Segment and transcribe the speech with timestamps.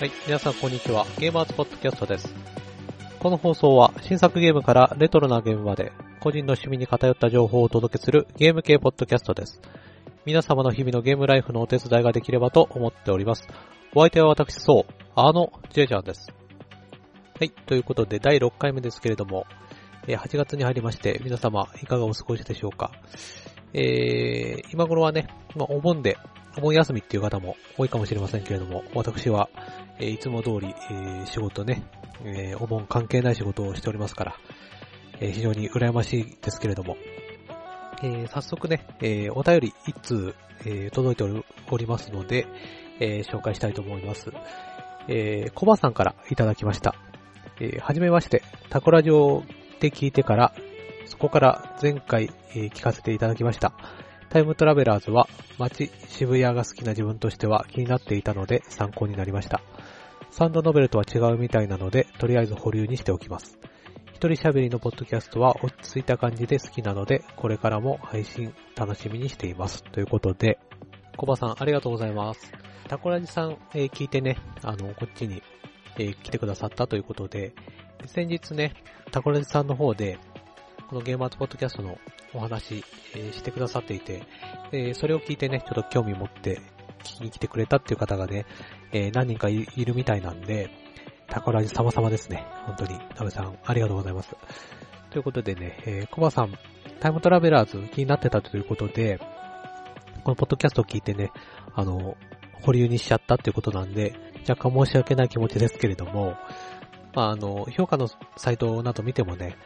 [0.00, 1.04] はい、皆さんこんにちは。
[1.18, 2.34] ゲーマーズポッドキャストです。
[3.18, 9.60] この放送は新作ゲームからレトロなゲームまで個人の趣味に偏った情報をお届けするゲーム系ポッドキャストです。
[10.24, 13.46] 皆様の日々のゲームライフのお手伝いができればと思っております。
[13.94, 16.32] お相手は私そう、あのジェイちゃんです。
[17.38, 19.44] はい、ということで第6回目ですけれども、
[20.06, 22.90] え8月に入りまして皆様いかがお過ごしでしょうか。
[23.74, 26.16] えー、今頃はね、まあ、お盆で、
[26.56, 29.48] お盆休みっていう方も多いかもしれませんけれども、私は、
[29.98, 31.82] えいつも通り、え仕事ね、
[32.24, 34.34] えお盆関係ない仕事をしておりますから、
[35.20, 36.96] え非常に羨ましいですけれども、
[38.02, 40.34] え早速ね、えお便り一通、
[40.64, 42.46] え届いておりますので、
[42.98, 44.30] え紹介したいと思います。
[45.08, 46.94] えー、コバさんからいただきました。
[47.60, 49.42] えーはじめまして、タコラジオ
[49.80, 50.52] で聞いてから、
[51.06, 53.72] そこから前回、えー聞かせていただきました。
[54.30, 55.28] タイムトラベラーズは
[55.58, 59.60] 街、渋谷が好きな自分としては気になっていたので参考になりました。
[60.30, 63.58] サンドノベルとは違うみたいなので、とりあえず保留にしておきます。
[64.14, 69.82] 一人喋りのポッドキャストは落ち着いた感じで好きなので、これからも配信楽しみにしています。
[69.82, 70.60] ということで、
[71.16, 72.52] コバさんありがとうございます。
[72.86, 75.42] タコラジさん、えー聞いてね、あの、こっちに、
[75.98, 77.52] えー来てくださったということで、
[78.06, 78.74] 先日ね、
[79.10, 80.20] タコラジさんの方で、
[80.88, 81.98] このゲーマーズポッドキャストの
[82.34, 84.22] お話、えーしてくださっていて、
[84.72, 86.60] えそれを聞いてね、ちょっと興味持って
[87.02, 88.46] 聞きに来てくれたっていう方がね、
[88.92, 90.70] え何人かいるみたいなんで、
[91.28, 92.44] タコラジ様々ですね。
[92.66, 92.98] 本当に。
[93.14, 94.34] タメさん、ありがとうございます。
[95.10, 96.56] ということでね、えーコバさん、
[97.00, 99.18] タイムトラベラーズ気になってたということで、
[100.24, 101.32] このポッドキャストを聞いてね、
[101.74, 102.16] あの、
[102.62, 104.14] 保留にしちゃったっていうことなんで、
[104.48, 106.36] 若干申し訳ない気持ちですけれども、
[107.14, 109.56] まあ、あの、評価のサイトなど見てもね、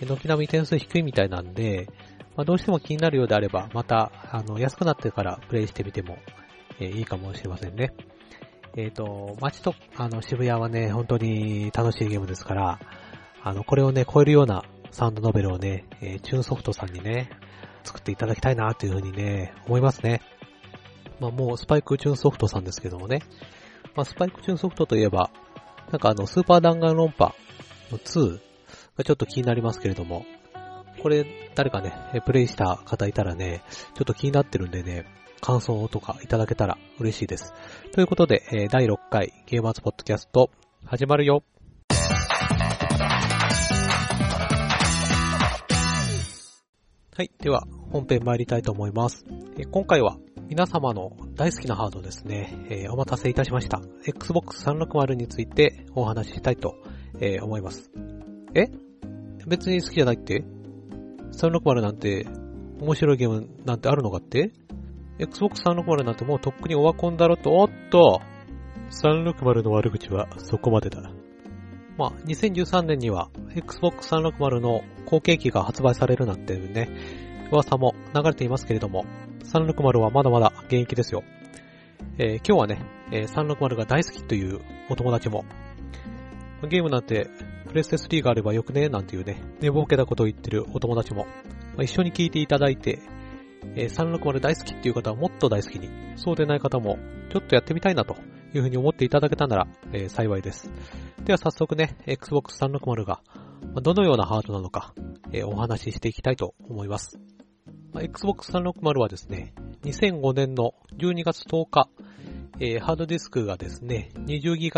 [0.00, 1.88] 軒並み点数低いみたいなんで、
[2.36, 6.18] まあ、どうしても気になるようであれば、また、あの、安くなってからプレイしてみても、
[6.80, 7.92] えーいいかもしれませんね。
[8.76, 12.80] えっ、と、街と、あの、渋谷はね、本当に楽しいゲームですから、
[13.42, 17.28] あの、これをね、超えるようなサウンドノベルをね、えーチューンソフトさんにね、
[17.84, 20.22] 作っていただきたいなというふうにね、思いますね。
[21.20, 23.22] まあもうスパイクチューンソフトさんですけどもね。
[23.94, 25.30] まあスパイクチューンソフトといえば、
[25.90, 27.34] なんかあの、スーパー弾丸論破
[27.90, 28.40] の2
[28.96, 30.24] がちょっと気になりますけれども、
[31.00, 31.92] これ誰かね、
[32.26, 33.62] プレイした方いたらね、
[33.94, 35.06] ちょっと気になってるんでね、
[35.40, 37.52] 感想とかいただけたら嬉しいです。
[37.92, 40.50] ということで、第6回ゲーマーズポッドキャスト
[40.84, 41.42] 始まるよ。
[47.14, 47.30] はい。
[47.40, 49.24] では、本編参りたいと思います。
[49.58, 50.16] え今回は、
[50.48, 53.82] 皆様の大好きなハードですね、えーお待たせいたしました。
[54.06, 56.74] Xbox 360についてお話ししたいと、
[57.20, 57.90] えー思います。
[58.54, 58.66] え？
[59.46, 60.44] 別に好きじゃないって？
[61.32, 62.26] ?360 なんて、
[62.80, 64.52] 面白いゲームなんてあるのかって
[65.18, 68.20] ?Xbox 360なんてもうとっくにオワコンだろと、おっと
[68.90, 71.02] !360 の悪口はそこまでだ。
[71.98, 76.88] まあ、2013年には Xbox 360の後継機が発売されるなんてね、
[77.50, 79.04] 噂も流れていますけれども、
[79.44, 81.22] 360はまだまだ現役ですよ。
[82.18, 82.78] えー今日はね、
[83.10, 85.44] えー360が大好きというお友達も、
[86.68, 87.28] ゲームなんて
[87.68, 91.24] プレステ3があればよくね、なんていうね、寝ぼけたことを言ってるお友達も、
[91.74, 93.00] まあ一緒に聞いていただいて、
[93.76, 96.98] えー360大好きっていう方はもっと大好きに、そうでない方も、
[97.30, 98.16] ちょっとやってみたいなと
[98.54, 100.70] いうふうに思っていただけたなら、えー幸いです。
[101.24, 103.20] では早速ね、Xbox 360が、
[103.80, 104.92] どのようなハードなのか、
[105.32, 107.18] えーお話ししていきたいと思います。
[107.92, 111.88] まあ Xbox 360はですね、2005年の12月10日、
[112.60, 114.72] えーハードディスクがですね、20GB、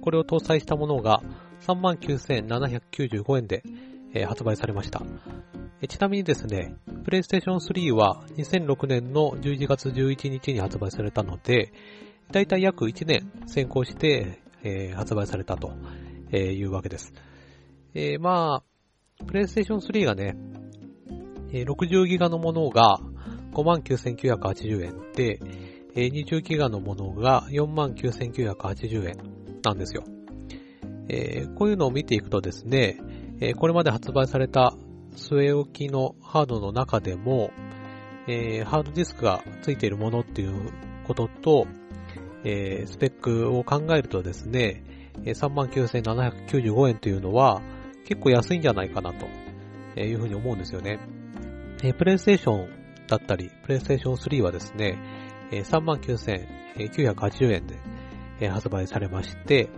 [0.00, 1.22] これを搭載したものが
[1.66, 3.62] 39,795円で、
[4.12, 5.02] えー発売されました。
[5.80, 6.74] えーちなみにですね、
[7.04, 11.72] PlayStation 3は2006年の11月11日に発売されたので、
[12.32, 15.72] だいたい約1年先行して、えー発売されたと、
[16.32, 17.12] えーいうわけです。
[17.94, 20.36] えーまあ、PlayStation 3がね、
[21.52, 23.00] えー 60GB のものが
[23.52, 25.38] 59,980円で、
[25.94, 29.16] えー 20GB のものが49,980円
[29.62, 30.04] なんですよ。
[31.12, 33.00] えーこういうのを見ていくとですね、
[33.40, 34.74] えーこれまで発売された
[35.16, 37.50] 据え置きのハードの中でも、
[38.28, 40.72] えーハードディスクが付いているものっていう
[41.06, 41.66] ことと、
[42.44, 44.84] えースペックを考えるとですね、
[45.24, 47.60] 39,795円というのは
[48.06, 49.26] 結構安いんじゃないかなと
[50.00, 51.00] いうふうに思うんですよね。
[51.82, 52.68] えー、プレイステーション
[53.08, 54.96] だったり、プレイステーション3はですね、
[55.50, 57.80] 39,980円で、
[58.48, 59.68] 発売されまして、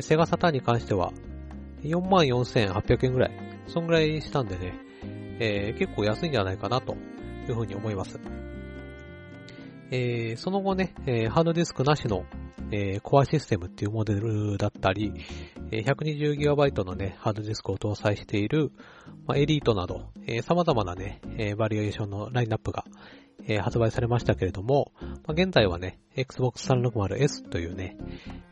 [0.00, 1.12] セガサターンに関しては
[1.82, 3.30] 44,800円ぐらい、
[3.66, 4.74] そんぐらいしたんでね、
[5.40, 8.20] えー結構安いんじゃないかなというふうに思います。
[9.90, 12.24] えーその後ね、えーハードディスクなしの
[12.72, 15.12] えー、コアシステムっていうモデルだったり、
[15.70, 18.70] 120GB のね、ハードディスクを搭載している、
[19.26, 22.84] まあ、エリートなど、えー、様々なね、えー、バリエーションのラインナップが、
[23.46, 27.96] えー、発売されましたけれども、まあ、現在はね、Xbox 360S というね、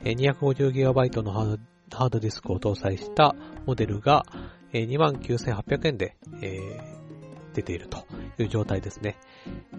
[0.05, 3.35] 250GB のハードディスクを搭載した
[3.67, 4.25] モデルが、
[4.73, 8.07] 29,800円で、えー、出ていると
[8.39, 9.17] いう状態ですね。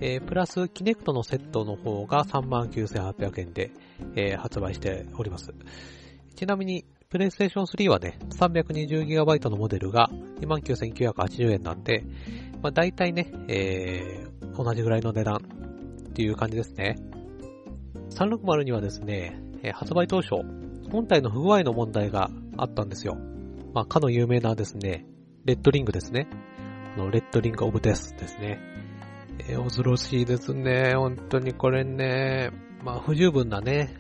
[0.01, 3.71] えー、プラス、キネクトのセットの方が39,800円で、
[4.15, 5.53] えー、発売しております。
[6.35, 10.09] ちなみに、プレイステーション3はね、320GB のモデルが
[10.41, 12.03] 29,980円なんで、
[12.61, 15.39] まあ、大体ね、えー、同じぐらいの値段っ
[16.13, 16.97] ていう感じですね。
[18.09, 19.39] 360にはですね、
[19.73, 20.35] 発売当初、
[20.91, 23.15] 本体の不具合の問題があったんですよ。
[23.73, 25.06] まあ、かの有名なですね、
[25.45, 26.27] レッドリングですね。
[26.95, 28.59] このレッドリングオブデスですね。
[29.47, 30.94] えー、恐ろしいですね。
[30.95, 32.51] 本当にこれね、
[32.83, 33.95] まあ、不十分なね、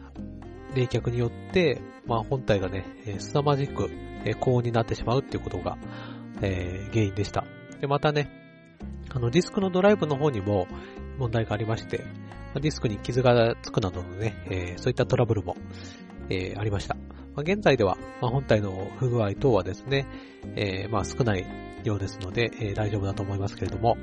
[0.75, 2.83] 冷却によって、まあ、本体がね、
[3.19, 3.89] すさまじく、
[4.25, 5.77] え高温になってしまうっていうことが、
[6.41, 7.45] えー、原因でした。
[7.79, 8.48] で、またね、
[9.11, 10.67] あの、ディスクのドライブの方にも
[11.17, 12.05] 問題がありまして、
[12.55, 15.55] ディスクに傷がつくなどのね、えー、そういったトラブルも、
[16.29, 16.95] えー、ありました。
[16.95, 17.01] ま
[17.37, 20.07] あ、現在では、まあ、本体の不具合等はですね、
[20.55, 21.45] えー、まあ、少ない
[21.83, 23.97] ようですので、えー、大丈夫だと思いますけれども、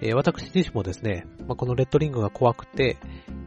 [0.00, 2.98] えー、私自身もですね、まあ、このレッドリングが怖くて、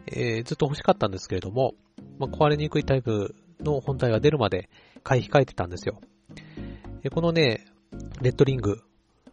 [0.07, 1.75] えー、ずっと欲しかったんですけれども、
[2.19, 4.69] まあ、壊れにくいタイプの本体が出るまで
[5.03, 5.99] 買い控えてたんですよ。
[7.11, 7.65] このね、
[8.21, 8.81] レッドリング、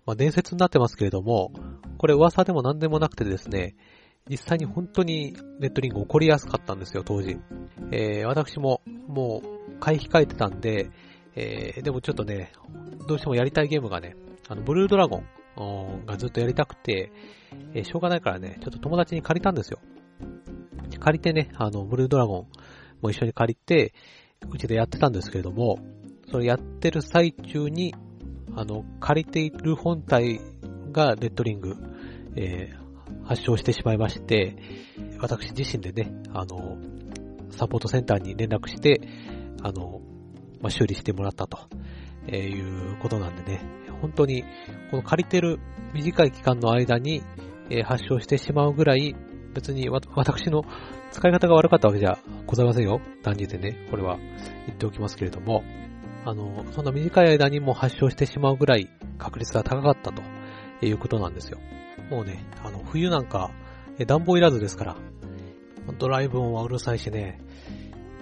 [0.09, 1.53] まあ、伝説になってますけれども、
[1.99, 3.77] これ噂でも何でもなくてですね、
[4.27, 7.37] 実際に本当にレッドリング起こりやすかったんですよ、当時。
[7.93, 10.89] えー、私ももう買い控えてたんで、
[11.37, 12.53] えー、でもちょっとね、
[13.07, 14.17] どうしてもやりたいゲームがね、
[14.49, 17.13] あの、ブルードラゴンがずっとやりたくて、
[17.75, 19.79] えー、しょうがないからね、ちょっと友達に借りたんですよ。
[21.01, 22.47] 借りてね、あの、ブルードラゴン
[23.03, 23.93] も一緒に借りて、
[24.51, 25.79] うちでやってたんですけれども、
[26.31, 27.95] それやってる最中に、
[28.59, 30.41] あの、借りている本体
[30.91, 31.77] がレッドリング、
[32.35, 34.57] えー、発症してしまいまして、
[35.21, 36.77] 私自身でね、あの、
[37.51, 39.01] サポートセンターに連絡して、
[39.63, 40.01] あの、
[40.61, 41.69] まあ、修理してもらったと、
[42.27, 43.61] えいうことなんでね、
[44.01, 44.43] 本当に、
[44.91, 45.61] この借りてる
[45.95, 47.23] 短い期間の間に、
[47.71, 49.15] え発症してしまうぐらい、
[49.55, 50.65] 別に私の
[51.13, 53.01] 使い方が悪かったわけじゃございませんよ。
[53.23, 54.19] 断じてね、これは
[54.67, 55.63] 言っておきますけれども、
[56.25, 58.89] あの、そんな短い間にも発症してしまうぐらい
[59.19, 60.23] 確率が高かったと
[60.85, 61.59] いうことなんですよ。
[62.11, 63.51] もうね、あの、冬なんか、
[64.07, 64.97] 暖房いらずですから、
[65.99, 67.41] ドライブ音はうるさいしね、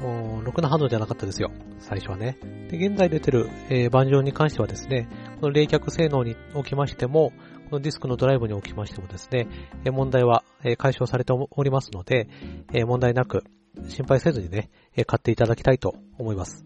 [0.00, 1.50] もう、ろくな反応じゃなかったですよ。
[1.78, 2.38] 最初はね。
[2.70, 5.08] で、現在出てる、えー、バンジョーに関してはですね、
[5.40, 7.32] この冷却性能におきましても、
[7.70, 9.48] このディスクのドライブにおきましてもですね、
[9.84, 12.28] えー、問題は、えー、解消されておりますので、
[12.72, 13.44] え問題なく、
[13.88, 16.64] 心配せずにね、え買っていただきたいと思います。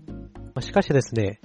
[0.54, 1.40] ましかしですね、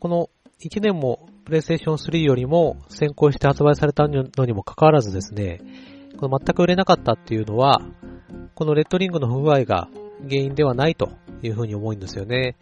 [0.00, 0.30] この
[0.60, 5.60] 1年もプレイステーション3よりも先行して発売されたのにもかかわらずですね、
[6.18, 7.80] この全く売れなかったっていうのは、
[8.54, 9.88] このレッドリングの不具合が
[10.28, 11.10] 原因ではないと
[11.42, 12.56] いうふうに思うんですよね。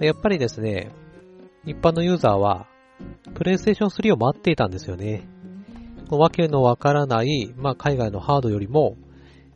[0.00, 0.90] やっぱりですね、
[1.66, 2.66] 一般のユーザーは、
[3.34, 5.28] プレイステーション3を待っていたんですよね。
[6.10, 8.96] わけのわからない、まあ、海外のハードよりも、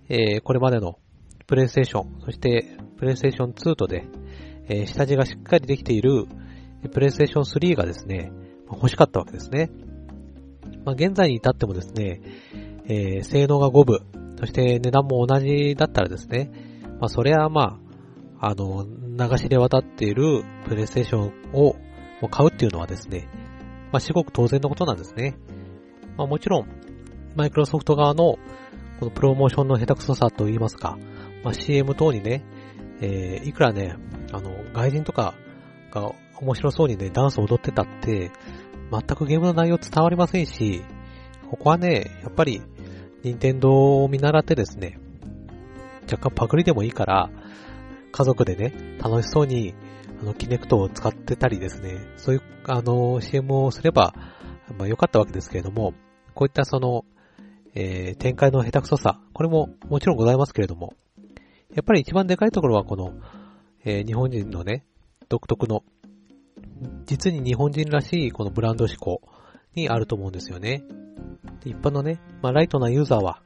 [0.08, 0.98] えー、これまでの
[1.46, 4.06] プレイステーション、そしてプレイステーション2とで、
[4.68, 6.26] えー、下地がしっかりできている
[6.92, 8.32] プレイステーション3がですね、
[8.66, 9.70] 欲しかったわけですね。
[10.84, 12.20] まあ、現在に至ってもですね、
[12.86, 14.00] えー、性能が5部、
[14.38, 16.50] そして値段も同じだったらですね、
[17.00, 17.78] まあ、それはま
[18.40, 21.76] あ、あの、流しで渡っているプレイステーションを
[22.28, 23.28] 買うっていうのはですね、
[23.92, 25.36] まあ、至極当然のことなんですね。
[26.16, 26.66] まあ、もちろん、
[27.36, 28.38] マイクロソフト側の
[28.98, 30.98] このプロモーションの下手くそさと言いますか、
[31.44, 32.44] まあ、CM 等にね、
[33.02, 33.96] えー、いくらね、
[34.32, 35.34] あの、外人とか
[35.90, 38.30] が面白そうにね、ダンスを踊ってたって、
[38.90, 40.84] 全くゲームの内容伝わりませんし、
[41.50, 42.62] ここはね、やっぱり、
[43.24, 44.98] 任天堂を見習ってですね、
[46.10, 47.30] 若干パクリでもいいから、
[48.12, 49.74] 家族でね、楽しそうに、
[50.20, 54.14] あの、キネクトを使ってたりですね、そういう、あの、CM をすれば、
[54.78, 55.94] まあ良かったわけですけれども、
[56.34, 57.04] こういったその、
[57.74, 60.94] えー、展開の下手くそさ、これももちろんございますけれども、
[61.74, 63.14] やっぱり一番でかいところはこの、
[63.84, 64.84] えー、日本人のね、
[65.28, 65.82] 独特の、
[67.06, 69.22] 実に日本人らしいこのブランド思考
[69.74, 70.84] にあると思うんですよね。
[71.64, 73.40] 一般のね、まあ、ライトなユーザーは、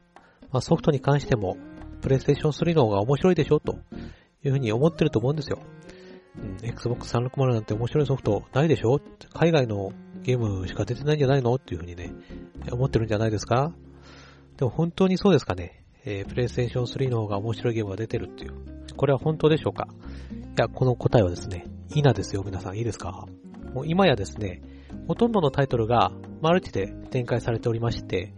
[0.51, 1.57] まあ、ソフトに関しても、
[2.01, 3.79] プレイステーション3の方が面白いでしょと
[4.43, 5.59] いうふうに思ってると思うんですよ。
[6.37, 8.99] うん、Xbox 360なんて面白いソフトないでしょ？
[9.33, 9.91] 海外の
[10.21, 11.55] ゲームしか出てないんじゃないの？
[11.55, 12.11] っていうふうにね、
[12.71, 13.73] 思ってるんじゃないですか？
[14.57, 15.83] でも本当にそうですかね？
[16.09, 18.53] えー、プレイステーション3の方が面白いゲームが出てるっていう。
[18.95, 19.89] これは本当でしょうか？
[20.31, 22.77] いや、この答えはですね、いなですよ、皆さん。
[22.77, 23.27] いいですか？
[23.73, 24.61] もう今やですね、
[25.09, 28.33] ほとんどのタイトルがマルチで展開されておりまして、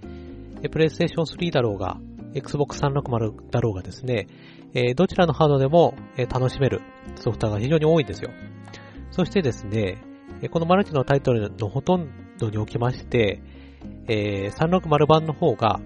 [0.72, 1.98] プレイステーション3だろうが、
[2.34, 4.26] Xbox 360だろうがですね、
[4.74, 6.82] えどちらのハードでも、え楽しめる
[7.18, 8.32] ソフトが非常に多いんですよ。
[9.12, 10.02] そしてですね、
[10.52, 12.10] このマルチのタイトルのほとん
[12.40, 13.42] どにおきまして、
[14.08, 15.80] え360版の方が、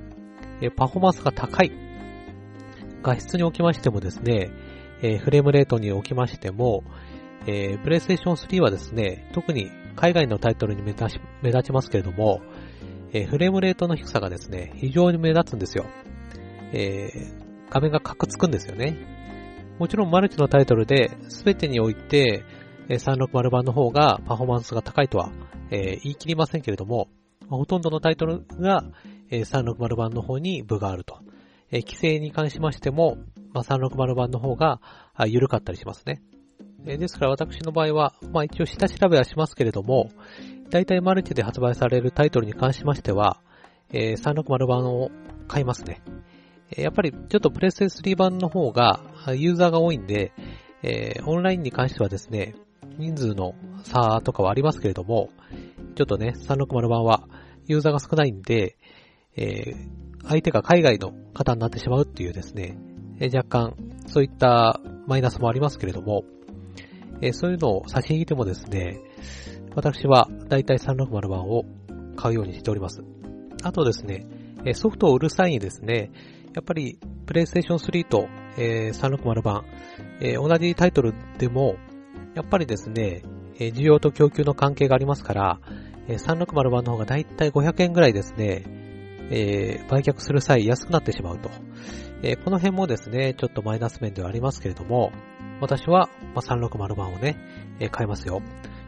[0.76, 1.72] パフォーマンスが高い。
[3.02, 4.52] 画質におきましてもですね、
[5.02, 6.84] フレームレートにおきましても、
[7.46, 11.20] えー、プレイステーション3はですね、特に海外のタイトルに目立
[11.64, 12.42] ちますけれども、
[13.12, 15.86] フレームレートの低さがですね、非常に目立つんですよ。
[16.72, 18.98] えー、画面がカクつくんですよね。
[19.78, 22.44] もちろんマルチのタイトルで全てにおいて、
[22.90, 25.32] え360版の方がパフォーマンスが高いとは、
[25.72, 27.08] え言い切りませんけれども、
[27.50, 28.84] ほとんどのタイトルが、
[29.30, 31.20] え360版の方に部があると。
[31.72, 33.18] え規制に関しましても、
[33.52, 34.80] まあ、360版の方が
[35.26, 36.22] 緩かったりしますね。
[36.86, 40.10] えですから私の場合は、まあ一応下調べはしますけれども、
[40.70, 43.42] 大体マルチで発売されるタイトルに関しましては、
[43.92, 45.12] え、360版を
[45.48, 46.02] 買いますね。
[46.76, 49.02] やっぱりちょっとプレステ3版の方が
[49.36, 50.34] ユーザーが多いんで、
[50.82, 52.56] え、オンラインに関してはですね、
[52.98, 55.30] 人数の差とかはありますけれども、
[55.96, 57.28] ちょっとね、360版は
[57.66, 58.78] ユーザーが少ないんで、
[59.36, 62.78] えー、相手が海外の方になってしまうっていうですね、
[63.20, 63.76] えー、若干
[64.08, 66.24] そういったマイナスもありますけれども、
[67.22, 69.00] えー、そういうのを差し引いてもですね、
[69.76, 71.64] 私はだいたい360版を
[72.16, 73.04] 買うようにしております。
[73.64, 74.26] あとですね、
[74.74, 76.12] ソフトを売る際にですね、
[76.54, 79.66] やっぱりプレイステーション3と、えー、360版、
[80.22, 81.76] え、同じタイトルでも、
[82.36, 83.24] やっぱりですね、
[83.60, 85.60] え、需要と供給の関係がありますから、
[86.08, 88.83] えー、360版の方がだいたい500円ぐらいですね、
[89.32, 91.50] えー、売却する際安くなってしまうと。
[92.22, 95.12] えー、この辺もですね、ちょっとマイナス面ではありますけれども、
[95.62, 97.38] 私は、まあ、360版をね、
[97.80, 98.42] えー、買いますよ。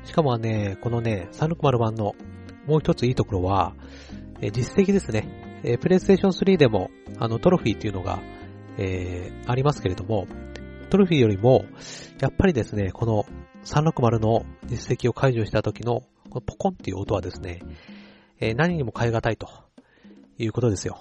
[0.04, 2.16] しかもね、このね、360版の
[2.66, 3.74] もう一ついいところは、
[4.42, 5.62] えー、実績ですね。
[5.64, 8.20] えー、プレイステーション3でも、あの、トロフィーっていうのが、
[8.78, 10.28] えー、ありますけれども、
[10.90, 11.66] トロフィーよりも、
[12.20, 13.26] やっぱりですね、この
[13.66, 17.62] 360の実績を解除した時の、このポコンっていう音はですね、
[18.40, 19.65] えー、何にも変え難いと
[20.38, 20.98] いうことですよ。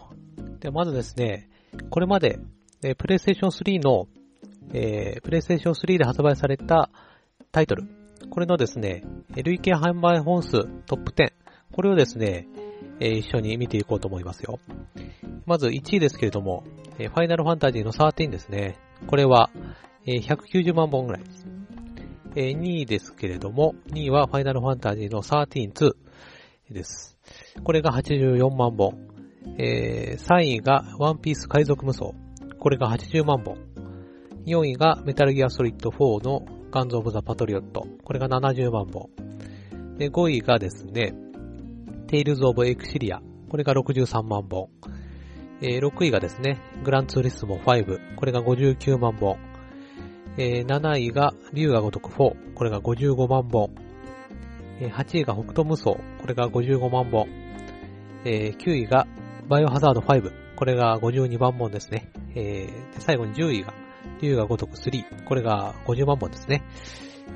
[0.60, 1.48] で、まずですね、
[1.90, 2.38] これまで、
[2.82, 4.08] えー、プレイステーション3の
[4.72, 6.90] えー、プレイステーション3で発売された
[7.52, 7.84] タイトル。
[8.30, 9.02] これのですね、
[9.34, 11.32] 累計販売本数トップ10。
[11.72, 12.48] これをですね、
[13.00, 14.58] えー、一緒に見ていこうと思いますよ。
[15.46, 16.64] まず1位ですけれども、
[16.98, 18.78] えー、ファイナルファンタジーの13ですね。
[19.06, 19.50] これは、
[20.06, 21.22] えー、190万本ぐらい。
[22.36, 25.94] えー、2位ですけれども、2位はファイナルファンタジーの13-2
[26.70, 27.16] です。
[27.62, 29.13] これが84万本。
[29.58, 32.06] えー、3位がワンピース海賊無双。
[32.58, 33.58] これが80万本。
[34.46, 37.86] 4位がメタルギアソリッド4のガンズ・オブ・ザ・パトリオット。
[38.02, 39.08] これが70万本。
[39.96, 41.14] で、5位がですね、
[42.08, 43.22] テイルズ・オブ・エクシリア。
[43.48, 44.68] これが63万本。
[45.60, 48.16] えー、6位がですね、グランツーリスモ5。
[48.16, 49.38] これが59万本。
[50.36, 52.54] えー、7位が龍が如く4。
[52.54, 53.70] これが55万本。
[54.80, 55.92] えー、8位が北斗無双。
[55.92, 57.28] これが55万本。
[58.24, 59.06] えー、9位が
[59.48, 60.32] バイオハザード5。
[60.56, 62.10] これが52万本ですね。
[62.34, 63.74] えー、で最後に10位が
[64.22, 65.24] 龍が如く3。
[65.26, 66.62] これが50万本ですね。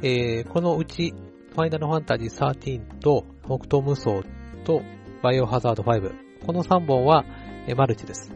[0.03, 1.13] えー、このうち、
[1.51, 4.23] ファイナルファンタジー13と、北東無双
[4.65, 4.83] と、
[5.23, 6.13] バイオハザード5。
[6.47, 7.25] この3本は、
[7.67, 8.33] えー、マルチです。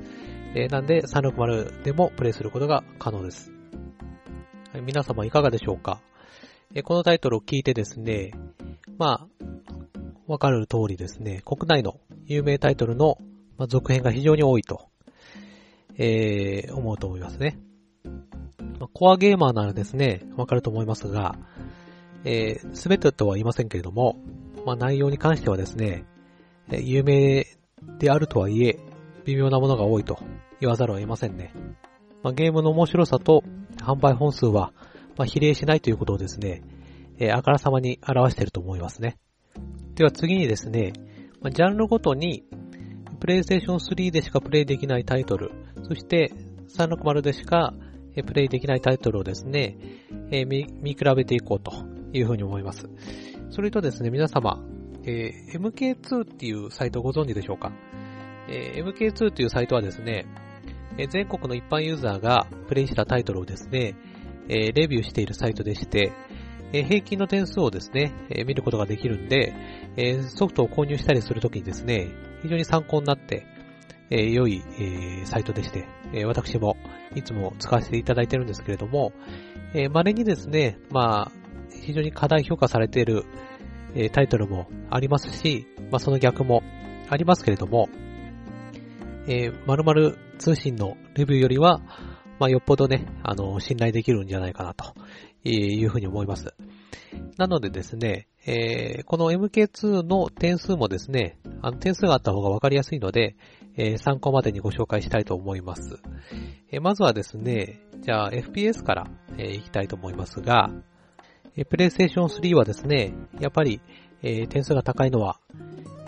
[0.55, 3.53] えー、なんで、360でもプレイすることが可能です。
[4.73, 6.03] はい、皆様いかがでしょうか、
[6.75, 8.33] えー、このタイトルを聞いてですね、
[8.99, 9.29] まあ、
[10.27, 13.17] わかる通りですね、国内の有名タイトルの、
[13.63, 14.89] まあ、続編が非常に多いと、
[15.97, 17.61] えー、思うと思いますね。
[18.81, 21.37] まあ、コアゲーマーならですね、わかると思いますが、
[22.25, 24.17] えす、べてとは言いませんけれども、
[24.67, 26.05] まあ、内容に関してはですね、
[26.73, 27.47] え有名
[28.01, 28.81] であるとはいえ、
[29.27, 30.19] 微妙なものが多いと
[30.59, 31.55] 言わざるを得ませんね。
[32.25, 33.45] まあ、ゲームの面白さと
[33.77, 34.73] 販売本数は、
[35.17, 36.65] まあ、比例しないということをですね、
[37.21, 39.19] えー、あからさまに表していると思いますね。
[39.95, 40.95] では次にですね、
[41.43, 42.45] まあ、ジャンルごとに、
[43.23, 45.53] プレイステーション3でしかプレイできないタイトル、
[45.85, 46.33] そして
[46.77, 47.73] 360でしか
[48.27, 49.77] プレイできないタイトルをですね、
[50.33, 51.73] え見見比べていこうと
[52.13, 52.91] いうふうに思います。
[53.51, 54.61] それとですね、皆様、
[55.05, 57.71] えー、MK2 っていうサイトご存知でしょうか、
[58.49, 60.27] えー、MK2 というサイトはですね、
[60.99, 63.95] え全国の一般ユーザーがプレイしたタイトルをですね、
[64.49, 66.11] えレビューしているサイトでして、
[66.73, 69.55] え平均の点数をですね、え見ることができるんで、
[69.97, 72.09] えソフトを購入したりするときにですね、
[72.43, 73.47] 非常に参考になって、
[74.11, 76.77] えー、良い、えー、サイトでして、えー、私も
[77.15, 79.13] いつも使わせていただいてるんですけれども、
[79.75, 81.33] えー、稀にですね、まあ、
[81.83, 83.25] 非常に過大評価されている、
[83.95, 86.63] えー、タイトルもありますし、まあ、その逆も
[87.09, 87.89] ありますけれども、
[89.27, 91.81] えー、〇〇通信のレビューよりは、
[92.39, 94.95] まあ、よっぽどね、あの、信頼できるんじゃないかなと
[95.45, 96.55] いうふうに思います。
[97.39, 103.37] なのでですね、えー、この MK2 の点数もですね、あの点数があった方がわかりやすいので、
[103.77, 106.01] えー、参考までにご紹介したいと思います。
[106.71, 110.71] えー、まずはですね、じゃあ FPS から、えー、いきたいと思いますが、
[111.57, 113.81] えー、PlayStation 3はですね、やっぱり、
[114.23, 115.39] えー、点数が高いのは、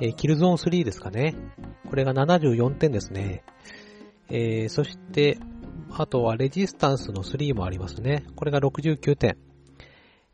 [0.00, 1.36] えー、キルゾーン3ですかね。
[1.88, 3.44] これが74点ですね。
[4.28, 5.38] えー、そして、
[5.90, 8.24] あとはレジスタンスの3もありますね。
[8.34, 9.36] これが69点。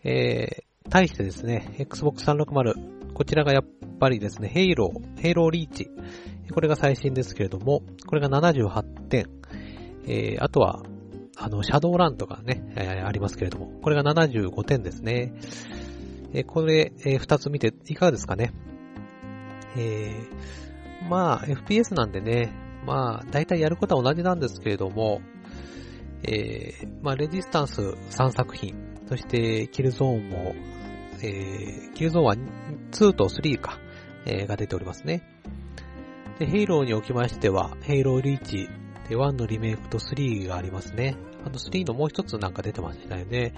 [0.03, 3.65] え、対してですね、Xbox 360、こちらがやっ
[3.99, 5.91] ぱりですね、ヘイロー、ヘイローリーチ。
[6.53, 9.29] これが最新ですけれども、これが78点。
[10.07, 10.83] えー、あとは、
[11.37, 15.35] あの、シャドウランとかね、えー、ありますけれども、これが75点ですね。
[16.33, 18.53] えー、これ、え、2つ見ていかがですかね？
[19.77, 22.53] えー、まあ、FPS なんでね、
[22.85, 25.21] まあ、大体やることは同じなんですけれども、
[26.23, 28.75] えー、まあ、レジスタンス3作品、
[29.11, 30.55] そしてキルゾーンも、
[31.21, 32.37] えー、キルゾーンは
[32.93, 33.81] 2と3か、
[34.25, 35.25] えー、が出ておりますね。
[36.39, 38.69] で、ヘイローにおきましては、ヘイローリーチ、
[39.09, 41.17] で、1のリメイクと3がありますね。
[41.45, 43.53] あと3のもう一つなんか出てましたよね。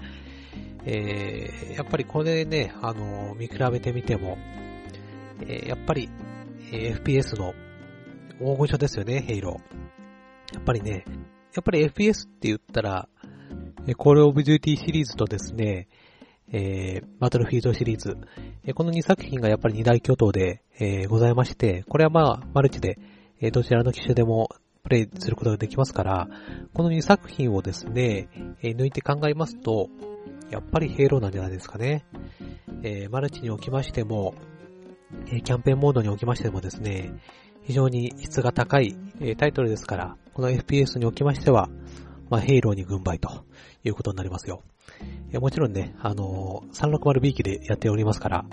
[0.85, 4.39] えー、やっぱりこれね、あの、見比べてみても、
[5.41, 6.09] えー、やっぱり、
[6.71, 7.53] えー、FPS の
[8.41, 10.55] 大御所ですよね、ヘイロー。
[10.55, 11.05] やっぱりね、
[11.53, 13.07] やっぱり FPS って言ったら、
[13.97, 15.87] コールオブデューティーシリーズとですね、
[16.51, 18.17] えー、バトルフィードシリーズ、
[18.63, 22.99] えこの2作品がやっぱり二大巨頭で、えー、ございまして、これはまあ、マルチで、
[23.41, 24.49] えどちらの機種でも
[24.83, 26.27] プレイすることができますから、
[26.73, 28.29] この2作品をですね、
[28.61, 29.89] え抜いて考えますと、
[30.51, 32.05] やっぱり Halo なんじゃないですかね。
[32.83, 34.35] えマルチにおきましても、
[35.31, 37.13] えキャンペーンモードにおきましてもですね、
[37.63, 41.69] 非常に質が高い、えタイトルですから、この FPS におきましては、
[42.33, 43.45] まあ、ヘイローに軍配と
[43.83, 44.63] いうことになりますよ。
[45.31, 48.45] えもちろんね、あのー、360B 機でやっておりますから、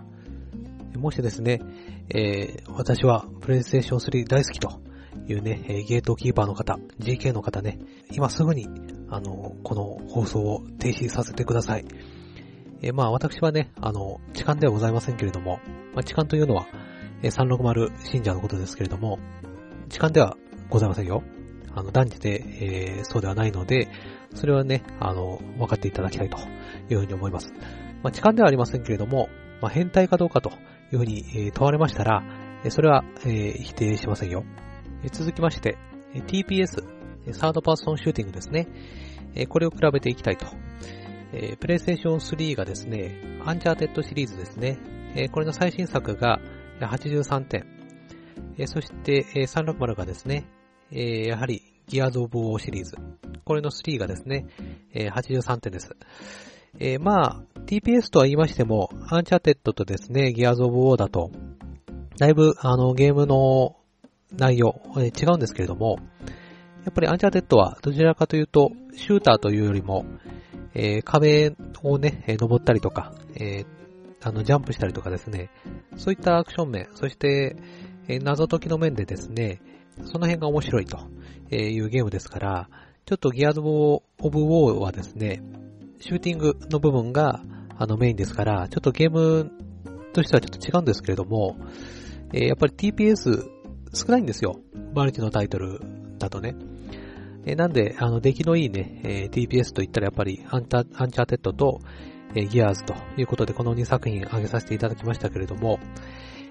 [0.99, 1.63] もしですね、
[2.11, 4.83] えー、私はプレイステーション3大好きと
[5.27, 7.79] いうね、えゲートキーパーの方、GK の方ね、
[8.11, 8.69] 今すぐに、
[9.09, 11.87] あのこの放送を停止させてください。
[12.83, 15.59] えまあ私はね、あの、痴漢ではございませんけれども、
[15.95, 16.67] まあ、痴漢というのは、
[17.23, 19.19] え360信者のことですけれども、
[19.89, 20.37] 痴漢では
[20.69, 21.23] ございませんよ。
[21.75, 23.89] あの、断じて、えー、そうではないので、
[24.35, 26.39] それはね、あの、分かっていただきたいと
[26.89, 27.53] いうふうに思います。
[28.03, 29.29] まあ、痴漢ではありませんけれども、
[29.61, 30.51] まあ、変態かどうかと
[30.93, 32.23] いうふうに、えー、問われましたら、
[32.69, 34.45] それは、えー、否定しませんよ。
[35.13, 35.79] 続きまして、
[36.15, 36.85] TPS、
[37.33, 38.69] サードパーソンシューティングですね。
[39.49, 40.47] これを比べていきたいと。
[41.61, 44.79] プレイステーション3がですね、アンチャーテッドシリーズですね。
[45.33, 46.41] これの最新作が
[46.81, 47.67] 83点。
[48.67, 50.45] そして、360がですね、
[50.93, 52.97] えー、やはりギアーズ・オブ・ウォーシリーズ。
[53.45, 54.47] これの3がですね、
[54.93, 55.91] えー、83点です。
[56.79, 61.31] えー、まあ、TPS とは言いましても、アンチャーテッドとですね、ギアーズ・オブ・ウォーだと、
[62.19, 63.77] だいぶ、あの、ゲームの
[64.37, 65.99] 内容、え、違うんですけれども、
[66.85, 70.05] やっぱりアンチャーテッドはどちらかというと、シューターというよりも、
[70.75, 73.65] え、壁をね、登ったりとか、え、
[74.23, 75.51] あの、ジャンプしたりとかですね、
[75.97, 77.57] そういったアクション面、そして、
[78.07, 79.61] え、謎解きの面でですね、
[80.05, 80.99] その辺が面白いと
[81.55, 82.69] いうゲームですから、
[83.07, 85.43] ちょっとギアーズ・オブ・ウォーはですね、
[86.01, 87.43] シューティングの部分が
[87.77, 89.51] あのメインですから、ちょっとゲーム
[90.13, 91.57] としてはちょっと違うんですけれども、
[92.33, 93.49] やっぱり TPS
[93.93, 94.61] 少ないんですよ。
[94.95, 95.81] マルチのタイトル
[96.19, 96.55] だとね。
[97.57, 101.81] なんで、あの、出来のいいね、TPS といったらやっぱりアンチャアンチャーテッドと、
[102.35, 105.81] えー、ギアーズということでこの2作品挙げさせていただきましたけれども、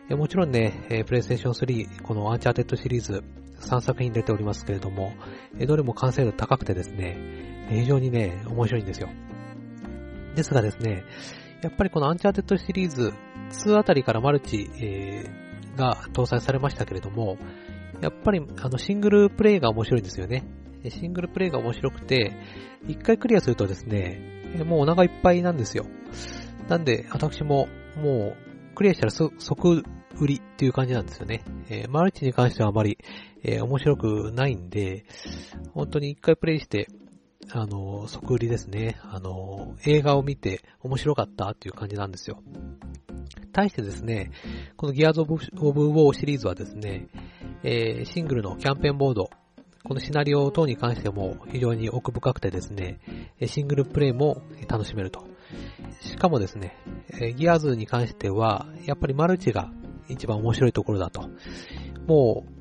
[0.10, 3.24] え、もちろんね、え、プレイステーション3、このアンチャーテッドシリーズ
[3.62, 5.14] 3作品出ておりますけれども、
[5.60, 9.10] え、どれも完成度高くてですね、非常にね、面白いんですよ。
[10.36, 11.04] ですがですね、
[11.62, 13.14] やっぱりこのアンチャーテッドシリーズ
[13.68, 17.38] 2あたりからマルチ、えー、が搭載されましたけれども、
[18.02, 20.44] やっぱりあのシングルプレイが面白いんですよね。
[20.90, 22.34] シングルプレイが面白くて、
[22.88, 25.86] 一回クリアするとですね、もうお腹いっぱいなんですよ。
[26.68, 27.68] なんで、私も
[27.98, 28.36] も
[28.72, 29.84] うクリアしたら即
[30.20, 31.44] 売りっていう感じなんですよね。
[31.70, 32.98] えー、マルチに関してはあまり、
[33.44, 35.06] えー、面白くないんで、
[35.74, 36.88] 本当に一回プレイして、
[37.52, 39.00] あの、即売りですね。
[39.04, 42.42] あの、映画を見て面白かったっていう感じなんですよ。
[43.52, 44.32] 対してですね、
[44.78, 47.08] このギアーズ・オブ・オブ・ウォーシリーズはですね、
[47.64, 49.30] えー、シングルのキャンペーンモード、
[49.84, 53.00] このシナリオ等に関しても非常に奥深くてですね、
[53.46, 55.24] シングルプレイも楽しめると。
[56.02, 56.76] しかもですね、
[57.38, 59.72] ギアーズに関しては、やっぱりマルチが
[60.10, 61.30] 一番面白いところだと。
[62.08, 62.52] もう、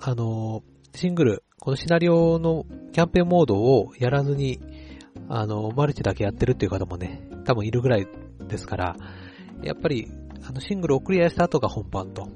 [0.00, 0.62] あの、
[0.94, 4.60] シングル、このシナリオのキャンペーンモードをやらずに、
[5.28, 8.08] あの、マルチだけやってるっていう方もね、多分いるぐらい
[8.48, 8.96] ですから、
[9.62, 10.08] やっぱり、
[10.48, 12.28] あの、シングルをクリアした後が本番と。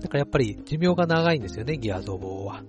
[0.00, 2.62] だからやっぱり寿命が長いんですよね、ギアーズオブは。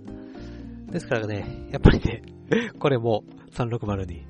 [0.91, 2.21] ですからね、やっぱりね、
[2.79, 4.25] これも360に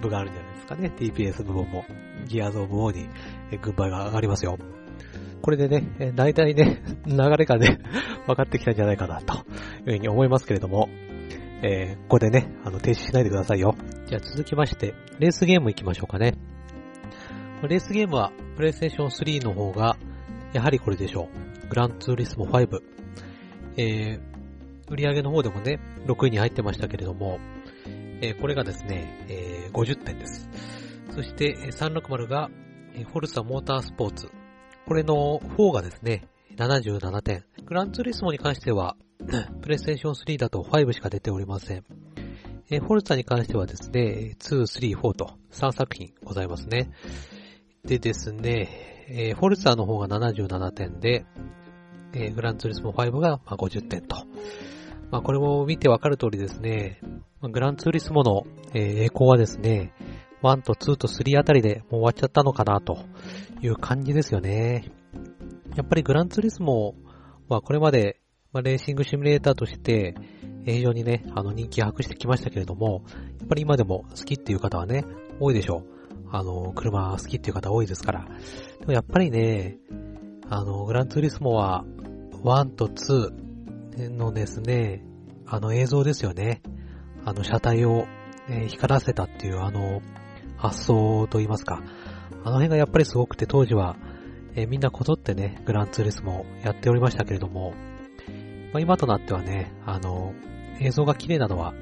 [0.00, 0.92] 分があるんじゃないですかね。
[0.96, 1.84] TPS 部門も、
[2.28, 3.08] ギアーズオブウォーに
[3.58, 4.58] 軍配が上がりますよ。
[5.42, 7.80] これでね、大体ね、 流れがね、
[8.26, 9.42] 分かってきたんじゃないかな、という
[9.84, 10.88] ふうに思いますけれども、
[11.62, 13.74] えー、ここでね、あの、停止しないでくださいよ。
[14.06, 16.34] じゃあ続きまして、レースゲーム行きましょうかね。
[17.68, 19.96] レースゲームは、プレイステーション3の方が、
[20.52, 21.28] やはりこれでしょ
[21.64, 21.68] う。
[21.68, 22.80] グランツーリスモ5。
[23.76, 24.20] えー、
[24.88, 27.38] 売り上げの方でもね、6位に入ってましたけれども、
[28.20, 30.48] えー、これがですね、えー、50点です。
[31.10, 32.50] そして、360が、
[32.92, 34.28] フォルサモータースポーツ。
[34.86, 37.44] これの4がですね、77点。
[37.64, 38.96] グランツーリスモに関しては、
[39.62, 41.84] プレイステーション3だと5しか出ておりません。
[42.70, 46.90] えフォルツァに関してはですね、2、3、4と3作品ございますね。
[47.84, 51.26] でですね、えフォルツァの方が77点で、
[52.14, 54.16] えグランツーリスモ5が50点と。
[55.10, 57.00] まあこれも見てわかる通りですね、
[57.42, 59.92] グランツーリスモの、え栄光はですね、
[60.42, 63.04] 1と2と3あたりでもう終わっちゃったのかなと
[63.60, 64.90] いう感じですよね。
[65.76, 66.94] やっぱりグランツーリスモ
[67.48, 68.18] はこれまで、
[68.54, 70.14] レーシングシミュレーターとして、
[70.66, 73.04] 非常にね、あの人気を博してきましたけれども、
[73.40, 75.04] やっぱり今でも好きっていう方はね、
[75.40, 76.28] 多いでしょう。
[76.30, 78.26] あの、車好きっていう方多いですから。
[78.80, 79.78] でもやっぱりね、
[80.50, 81.84] あの、グランツーリスモは、
[82.42, 85.04] 1と2のですね、
[85.46, 86.62] あの映像ですよね。
[87.24, 88.06] あの車体を、
[88.48, 90.02] え光らせたっていうあの
[90.62, 91.82] 発想と言いますか。
[92.44, 93.96] あの辺がやっぱりすごくて当時は、
[94.54, 97.74] えー、みんなこぞってね、グランツーリスモやっておりましたけれども、
[98.72, 100.34] まあ、今となってはね、あの、
[100.80, 101.72] 映像が綺麗なのは、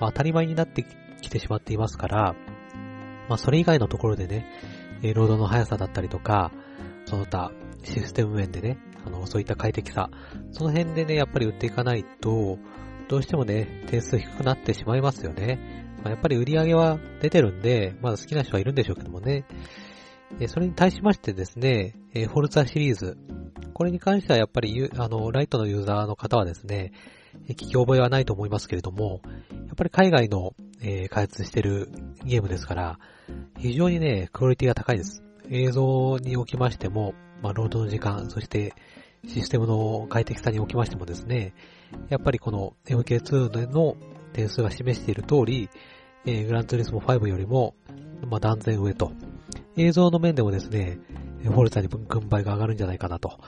[0.00, 0.84] まあ、当たり前になって
[1.22, 2.34] きてしまっていますから、
[3.28, 4.50] まあ、それ以外のところでね、
[5.02, 6.50] えー、ロードの速さだったりとか、
[7.06, 7.52] その他、
[7.84, 10.10] システム面でね、あの、そういった快適さ、
[10.50, 12.58] その辺でね、やっぱり売っていかないと、
[13.08, 15.83] どうしてもね、点数低くなってしまいますよね。
[16.04, 19.46] まあ、やっぱり売り上げは出てるんで、まだ好きな人はいるんでしょうけどもね。
[20.38, 23.16] えそれに対しましてですね、えフォルツァシリーズ。
[23.72, 26.92] これに関してはやっぱり、あの、ライトのユーザーの方はですね、
[27.48, 31.88] 聞き覚えはないと思いますけれども、やっぱり海外の、えー、開発してる
[32.24, 32.98] ゲームですから、
[33.58, 35.22] 非常にね、クオリティが高いです。
[35.48, 38.74] 映像におきましても、まあ、ロードの時間、そして
[39.26, 41.54] システムの快適さにおきましてもですね、
[42.10, 43.96] やっぱりこの MK2 の
[44.34, 45.70] 点数が示している通り、
[46.26, 47.74] えー、グランツーリスモ5よりも、
[48.28, 49.12] まあ、断然上と
[49.76, 50.98] 映像の面でもですね、
[51.42, 53.38] フォルツァに軍配が上がるんじゃないかなと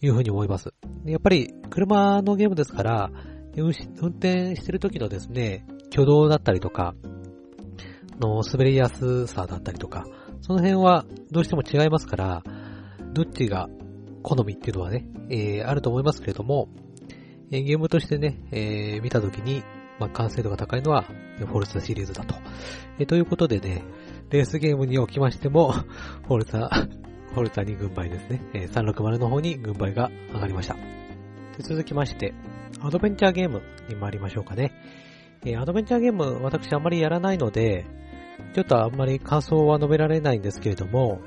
[0.00, 0.72] いうふうに思います。
[1.04, 3.10] やっぱり車のゲームですから、
[3.56, 6.94] 運転してる時のですね、挙動だったりとか、
[8.20, 10.04] の滑りやすさだったりとか、
[10.40, 12.42] その辺はどうしても違いますから、
[13.12, 13.68] どっちが
[14.22, 16.68] 好みっていうのはね、えー、あると思いますけれども、
[17.50, 19.62] ゲームとしてね、えー、見た時に、
[19.98, 21.02] まあ、完成度が高いのは、
[21.38, 22.34] フォルツァシリーズだと。
[22.98, 23.84] え、ということでね、
[24.30, 26.68] レースゲームにおきましても、フォルツァ、
[27.34, 28.42] フォルツァに軍配ですね。
[28.54, 30.74] え、360の方に軍配が上がりました。
[30.74, 30.82] で
[31.62, 32.34] 続きまして、
[32.80, 34.72] アドベンチャーゲームに参りましょうかね。
[35.44, 37.86] え、アドベンチャーゲーム、私あんまりやらないので、
[38.54, 41.20] ちょっとあんまり感想は述べられないんですけれども、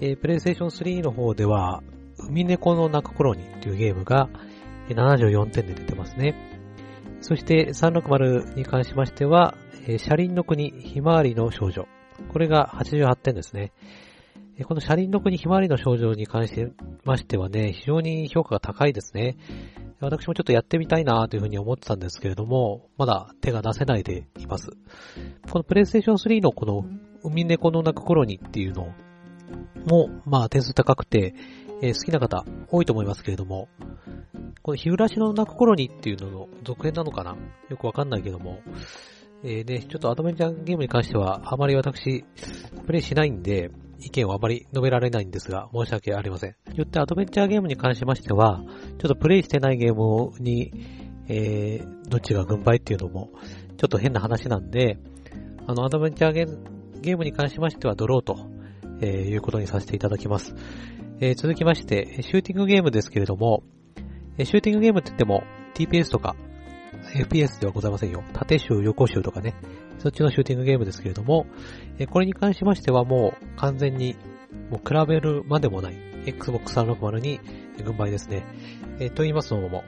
[0.00, 1.82] えー、プレイステーション3の方では、
[2.18, 4.28] 海猫の泣く頃にっていうゲームが
[4.88, 6.49] 74点で出てますね。
[7.20, 9.54] そして360に関しましては、
[9.86, 11.86] えー、車輪の国ひまわりの少女
[12.28, 13.72] これが88点ですね。
[14.64, 16.54] この車輪の国ひまわりの症状に関し
[17.04, 19.38] ましてはね、非常に評価が高いですね。
[20.00, 24.70] 私もちょっとやってみたいなというふうに思ってたんですけれども、まだ手が出せないでいます。
[25.50, 26.84] このプレイステーション3のこの
[27.22, 28.92] 海猫の鳴く頃にっていうの
[29.86, 31.34] も、まあ点数高くて、
[31.82, 33.68] えー、好きな方多いと思いますけれども、
[34.62, 37.36] この日暮らしの泣く頃にっていうのの続編なのかな？
[37.68, 38.60] よくわかんないけども、
[39.42, 42.24] えー、ね、ちょっとアドベンチャーゲームに関しては、あまり私、
[42.86, 43.70] プレイしないんで、
[44.02, 46.56] 意見をあまり述べられないんですが、申し訳ありません。
[46.74, 48.62] よってアドベンチャーゲームに関しましては、
[48.98, 50.72] ちょっとプレイしてないゲームに、
[51.28, 53.30] えー、どっちが軍配っていうのも、
[53.78, 54.98] ちょっと変な話なんで、
[55.66, 56.32] あの、アドベンチャー
[57.00, 58.36] ゲームに関しましてはドローと、
[59.00, 60.54] えー、いうことにさせていただきます。
[61.22, 63.62] えー、続きまして、シューティングゲームですけれども、
[64.38, 65.42] シューティングゲームって言っても、
[65.74, 66.34] TPS とか、
[67.14, 68.24] FPS ではございませんよ。
[68.32, 69.54] 縦集、横集とかね、
[69.98, 71.44] そっちのシューティングゲームですけれども、
[71.98, 74.16] えこれに関しましてはもう完全に、
[74.70, 77.38] もう比べるまでもない、Xbox 360に
[77.84, 78.46] 軍配ですね。
[78.98, 79.82] えと言いますのも、も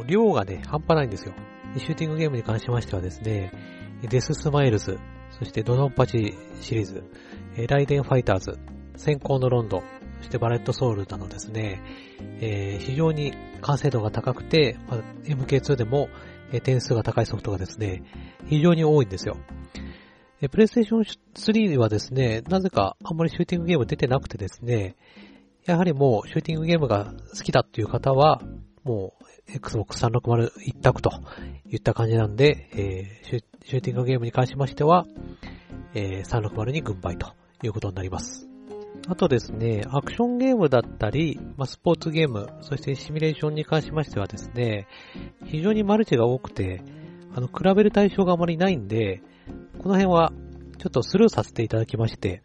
[0.00, 1.34] う量がね、半端ないんですよ。
[1.76, 3.52] シューティングゲームに関しましてはですね、
[4.02, 4.98] デススマイルズ、
[5.30, 7.04] そして怒首領蜂シリーズ、
[7.68, 8.58] ライデンファイターズ、
[8.96, 9.84] 旋光の輪舞、
[10.20, 11.82] そしてバレットソウルなどですね、
[12.40, 16.08] えー、非常に完成度が高くて、まあ、MK2 でも、
[16.52, 18.02] え点数が高いソフトがですね、
[18.48, 19.36] 非常に多いんですよ。
[20.40, 21.02] えプレイステーション
[21.34, 24.96] 3はですね、なぜかあんまりシューティングゲーム出てなくてですね、
[25.64, 28.40] やはりもうシューティングゲームが好きだっていう方は、
[28.82, 31.10] もう Xbox 360一択と
[31.68, 35.06] いった感じなんで、えー、シューティングゲームに関しましては、
[35.94, 38.49] えー、360に軍配ということになります。
[39.08, 44.86] あとですね、アクションゲームだったり、まあ、スポーツゲーム、そしてシミュレーションに関しましてはですね、
[45.46, 46.82] 非常にマルチが多くて、
[47.34, 49.22] あの、比べる対象があまりないんで、
[49.78, 50.32] この辺は
[50.78, 52.42] ちょっとスルーさせていただきまして、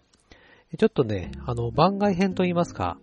[0.78, 2.98] ちょっとね、あの、番外編といいますか、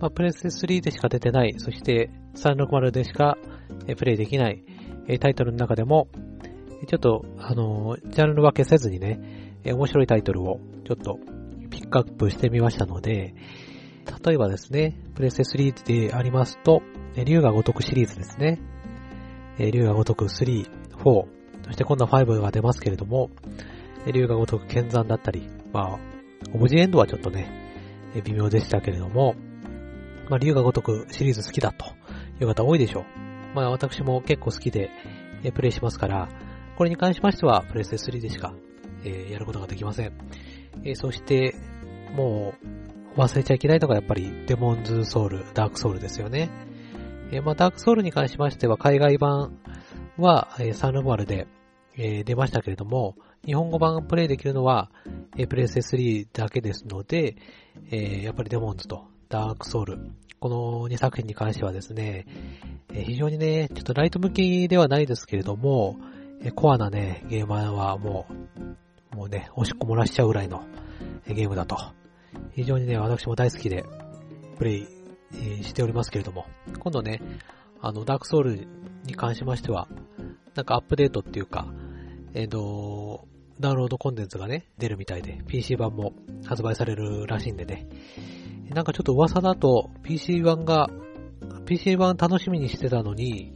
[0.00, 3.36] まあ、プレステ3でしか出てない、そして360でしか
[3.96, 4.64] プレイできない
[5.20, 6.08] タイトルの中でも、
[6.88, 9.20] ちょっと、あの、ジャンル分けせずにね、
[9.64, 11.18] 面白いタイトルをちょっと
[11.70, 13.34] ピックアップしてみましたので、
[14.24, 16.82] 例えばですね、プレステ3でありますと、
[17.24, 18.60] 竜が如くシリーズですね。
[19.58, 21.26] 竜が如く3、4、
[21.64, 23.30] そして今度は5が出ますけれども、
[24.12, 25.98] 竜が如く剣山だったり、まあ、
[26.54, 27.50] オブジエンドはちょっとね、
[28.24, 29.34] 微妙でしたけれども、
[30.28, 31.86] まあ、竜が如くシリーズ好きだと
[32.40, 33.04] いう方多いでしょう。
[33.54, 34.90] まあ、私も結構好きで、
[35.54, 36.28] プレイしますから、
[36.76, 38.54] これに関しましては、プレステ3でしか、
[39.04, 40.12] えー、やることができません。
[40.84, 41.54] えー、そして、
[42.14, 42.54] も
[43.16, 46.50] う、忘れちゃいけないのがやっぱり、デモンズソウル、ダークソウルですよね。
[47.32, 49.58] えー、まあ、ダークソウルに関しましては、海外版
[50.16, 51.46] は、えー、360で、
[51.96, 54.90] えー、出ましたけれども、日本語版プレイできるのは、
[55.36, 57.36] えー、プレイステ3だけですので、
[57.90, 59.98] えー、やっぱりデモンズとダークソウル、
[60.38, 62.26] この2作品に関してはですね、
[62.92, 65.98] えー、非常にね、ちょっとライト向きではないですけれども、
[66.42, 68.62] えー、コアなね、ゲーマーはもう、
[69.14, 70.64] もうね、押し込もらしちゃうぐらいの
[71.26, 71.76] ゲームだと。
[72.52, 73.84] 非常にね、私も大好きで、
[74.58, 74.86] プレイ
[75.62, 76.46] しておりますけれども、
[76.78, 77.20] 今度ね、
[77.80, 78.66] あの、ダークソウル
[79.04, 79.88] に関しましては、
[80.54, 81.66] なんかアップデートっていうか、
[82.34, 83.26] えっ、ー、と、
[83.58, 86.12] ダウンロードコンテンツがね、出るみたいで、PC 版も
[86.44, 87.88] 発売されるらしいんでね。
[88.70, 90.88] なんかちょっと噂だと、PC 版が、
[91.66, 93.54] PC 版楽しみにしてたのに、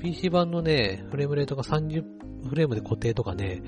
[0.00, 2.04] PC 版のね、フレームレートが30
[2.48, 3.62] フレームで固定とかね、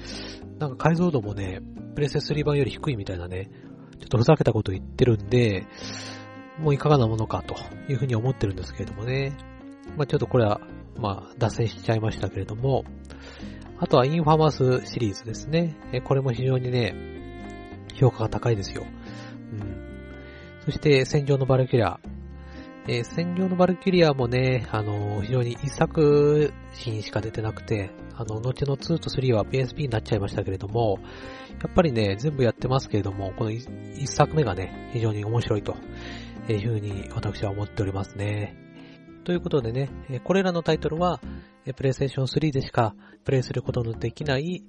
[0.59, 1.61] なんか解像度もね、
[1.94, 3.50] プレセ3版より低いみたいなね、
[3.98, 5.66] ちょっとふざけたこと言ってるんで、
[6.59, 7.57] もういかがなものかと
[7.90, 9.37] いうふうに思ってるんですけれどもね。
[9.96, 10.61] まあちょっとこれは、
[10.96, 12.85] まあ脱線しちゃいましたけれども、
[13.79, 15.77] あとはインファマスシリーズですね。
[15.92, 16.94] えこれも非常にね、
[17.94, 18.85] 評価が高いですよ。
[19.53, 19.77] うん。
[20.64, 22.00] そして戦場のバルキュリア。
[22.87, 30.99] えー、戦場のバルキュリアもね、あのー、非常に一作品しか出てなくて、あの、後の2と3は PSP になっちゃいましたけれども、
[31.62, 35.77] やっぱりね、全部やってますけれども、この1作目がね、非常に面白いと
[36.47, 38.55] いうふうに私は思っておりますね。
[39.25, 39.88] ということでね、
[40.23, 41.23] これらのタイトルは、
[41.77, 42.94] プレイステーション3でしか
[43.25, 44.62] プレイすることのできない、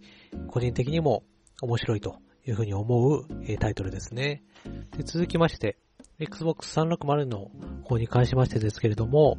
[0.48, 1.24] 個人的にも
[1.62, 3.28] 面白いというふうに思う
[3.60, 4.44] タイトルですね。
[4.96, 5.78] で続きまして、
[6.20, 7.52] Xbox 360の
[7.84, 9.38] 方に関しましてですけれども、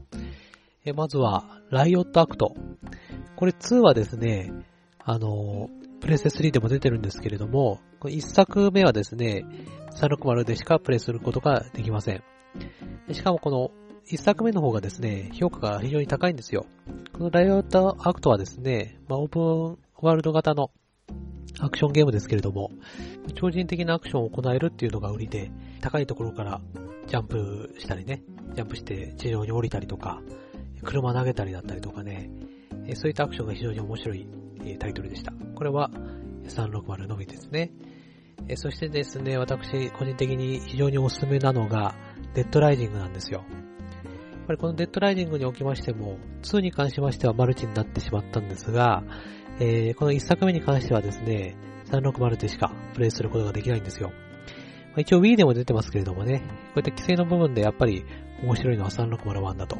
[0.94, 2.54] まずは、ライオットアクト。
[3.34, 4.52] これ2はですね、
[4.98, 5.68] あの、
[6.00, 9.44] プレステ3でも出てるんですけれども、1作目はですね、
[9.96, 12.22] 360でしかプレイすることができません。
[13.12, 13.70] しかもこの
[14.10, 16.66] 1作目の方がですね、評価が非常に高いんですよ。
[17.12, 20.70] このライオットアクトはですね、まあ、オープンワールド型の
[21.60, 22.70] アクションゲームですけれども、
[23.34, 26.60] 超人的なアクションを行えるっていうのが売りで、高いところから
[27.06, 28.22] ジャンプしたりね、
[28.54, 30.20] ジャンプして地上に降りたりとか、
[30.84, 32.30] 車投げたりだったりとかね、
[32.94, 34.28] そういったアクションが非常に面白い
[34.78, 35.32] タイトルでした。
[35.54, 35.90] これは
[36.44, 37.72] 360のみですね。
[38.56, 41.94] そしてですね、私個人的に非常におすすめなのが、
[42.34, 43.38] デッドライジングなんですよ。
[43.38, 49.02] やっぱりこのデッドライジングにおきましても、2に関しましてはマルチになってしまったんですが、
[49.58, 54.10] えー、この1作目に関してはですね、360でしかプレイすることができないんですよ。
[54.10, 56.44] まあ、一応 Wii でも出てますけれどもね、こ
[56.76, 58.04] ういった規制の部分でやっぱり
[58.42, 59.78] 面白いのは360だと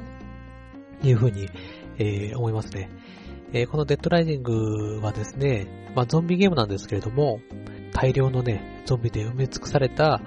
[1.03, 1.49] いうふうに、
[1.99, 2.91] えー、思いますね。
[3.53, 7.41] えー、このデッドライジングはですね、まあ、ゾンビゲームなんですけれども、
[7.93, 10.21] 大量のね、ゾンビで埋め尽くされた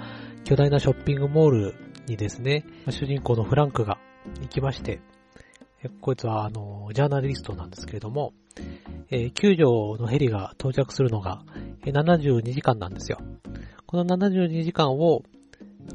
[0.44, 1.76] 巨大なショッピングモール
[2.08, 4.00] にですね、主人公のフランクが
[4.42, 5.02] 行きまして、
[6.02, 8.34] こいつは、あの、ジャーナリストなんですけれども、
[9.10, 9.64] えー、救助
[10.02, 11.42] のヘリが到着するのが、
[11.86, 13.20] 72時間なんですよ。
[13.86, 15.24] この72時間を、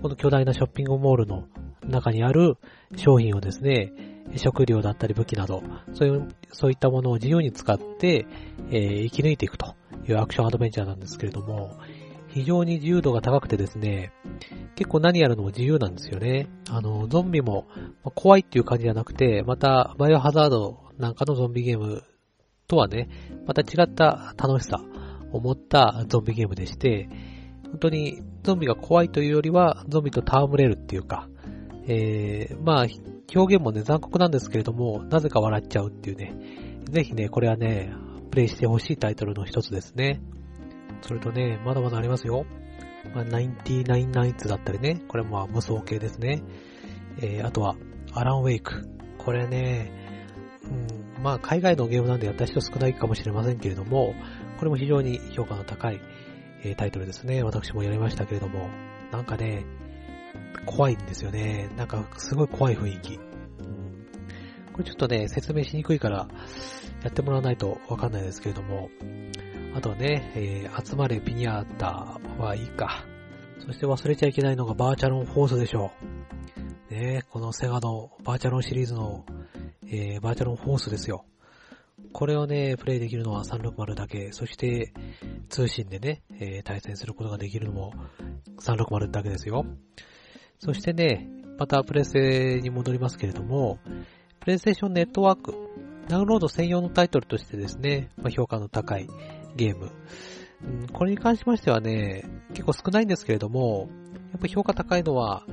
[0.00, 1.44] この巨大なショッピングモールの
[1.86, 2.56] 中にある
[2.96, 3.92] 商品をですね、
[4.36, 8.26] 食料だったり武器など、そういう、そういったものを自由に使って、
[8.70, 9.74] えー、生き抜いていくと
[10.08, 11.78] いうアクションアドベンチャーなんですけれども、
[12.34, 14.12] 非常に自由度が高くてですね、
[14.74, 16.48] 結構何やるのも自由なんですよね。
[16.68, 17.68] あの、ゾンビも
[18.16, 22.02] 怖いっていう感じじゃなくて、また、バイオハザードなんかのゾンビゲーム
[22.66, 23.08] とはね、
[23.46, 24.80] また違った楽しさ
[25.30, 27.08] を持ったゾンビゲームでして、
[27.70, 31.28] 本当にゾンビが怖いというよりは、ゾンビと戯れるっていうか、
[31.86, 32.86] えー、まあ、
[33.32, 36.34] 表現もね、残酷なんですけれども、なぜか笑っちゃうっていうね、
[36.90, 37.92] ぜひね、これはね、
[38.32, 40.20] プレイしてほしいタイトルの一つですね。
[41.06, 42.46] それとね、まだまだありますよ。
[43.14, 46.42] まあ、99ナイツだったりね、これも無双系ですね。
[47.20, 47.76] えー、あとは、
[48.14, 48.88] アランウェイク。
[49.18, 49.92] これね、
[50.64, 54.14] うん、まあ、海外のゲームなんでやった人少ないかもしれませんけれども、
[54.58, 56.00] これも非常に評価の高い、
[56.62, 57.42] えー、タイトルですね。
[57.42, 58.70] 私もやりましたけれども、
[59.12, 59.66] なんかね、
[60.64, 61.68] 怖いんですよね。
[61.76, 63.14] なんか、すごい怖い雰囲気。
[63.16, 63.20] うん、
[64.72, 66.28] これちょっとね、説明しにくいから、
[67.02, 68.88] やってもらわないとわかんないですけれども、
[69.74, 73.04] あとね、えー、集まれピニャータはいいか。
[73.66, 75.90] そして忘れちゃいけないのがバーチャロンフォースでしょ
[76.90, 76.94] う。
[76.94, 79.24] ねこのセガのバーチャロンシリーズの、
[79.86, 81.24] えー、バーチャロンフォースですよ。
[82.12, 84.92] これをね、プレイできるのは360だけ、そして
[85.48, 87.92] 通信でね、えー、対戦することができるのも
[88.60, 89.66] 360だけですよ。
[90.60, 93.80] そしてね、またプレステに戻りますけれども、
[94.38, 95.54] プレイステーションネットワーク、
[96.08, 99.08] ダウンロード専用のタイトルとしてですね、まあ、評価の高い
[99.56, 99.90] ゲーム。
[100.62, 103.88] うん、これに関しましてはね、結構少ないんですけれども、
[104.32, 105.44] やっぱ評価高いのは、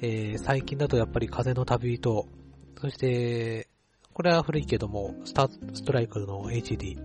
[0.00, 2.28] えー、最近だとやっぱり風の旅人、
[2.80, 3.68] そして、
[4.12, 6.96] これは古いけども、スターストライクの HD。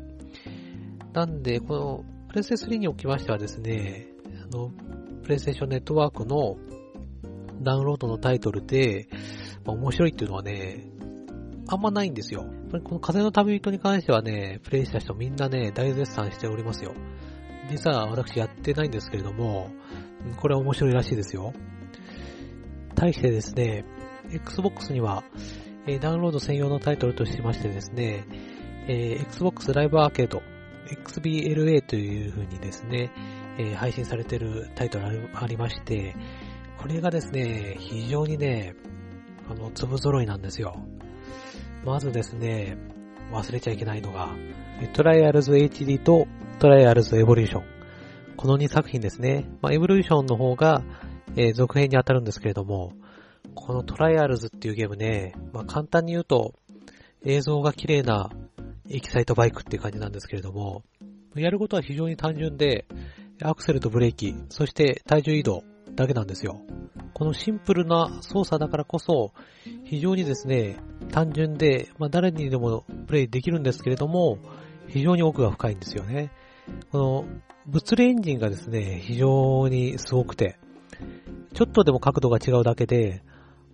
[1.14, 4.08] なんで、この、プレイステ3におきましてはですね、
[4.44, 4.72] あの、
[5.22, 6.58] プレイステーションネットワークの
[7.62, 9.08] ダウンロードのタイトルで、
[9.66, 10.88] まあ、面白いっていうのはね、
[11.68, 12.46] あんまないんですよ。
[12.84, 16.94] この風の旅人に関してはね、プレイした人みんなね、大絶賛しておりますよ。
[17.70, 19.72] 実は私やってないんですけれども、
[20.38, 21.54] これは面白いらしいですよ。
[22.96, 23.86] 対してですね、
[24.32, 25.24] Xbox には、
[25.88, 28.26] え、ダウンロード専用のタイトルとしましてですね、
[28.88, 30.42] え、Xbox Live Arcade
[30.90, 33.12] XBLA という風にですね、
[33.58, 36.16] え、配信されてるタイトルありまして、
[36.78, 38.76] これがですね、非常にね、
[39.50, 40.76] あの、粒揃いなんですよ。
[41.86, 42.78] まずですね、
[43.32, 44.30] 忘れちゃいけないのが、
[44.94, 46.28] トライアルズ HD と
[46.60, 47.64] トライアルズエボリューション。
[48.38, 49.50] この2作品ですね。
[49.62, 50.82] まあ、エボリューションの方が、
[51.36, 52.94] えー、続編に当たるんですけれども、
[53.54, 56.54] このトライアルズっていうゲームね、まあ、簡単に言うと、
[57.26, 58.30] 映像が綺麗な
[58.90, 60.84] エキサイトバイクっていう感じなんですけれども、
[61.36, 62.86] やることは非常に単純で、
[63.42, 65.64] アクセルとブレーキ、そして体重移動
[65.96, 66.62] だけなんですよ。
[67.14, 69.34] このシンプルな操作だからこそ、
[69.84, 70.78] 非常にですね、
[71.12, 74.40] 単純で、まあ、誰にでもプレイできるんですけれども、
[74.88, 76.32] 非常に奥が深いんですよね。
[76.92, 77.26] この
[77.66, 80.58] 物理エンジンがですね、非常にすごくて、
[81.54, 83.22] ちょっとでも角度が違うだけで、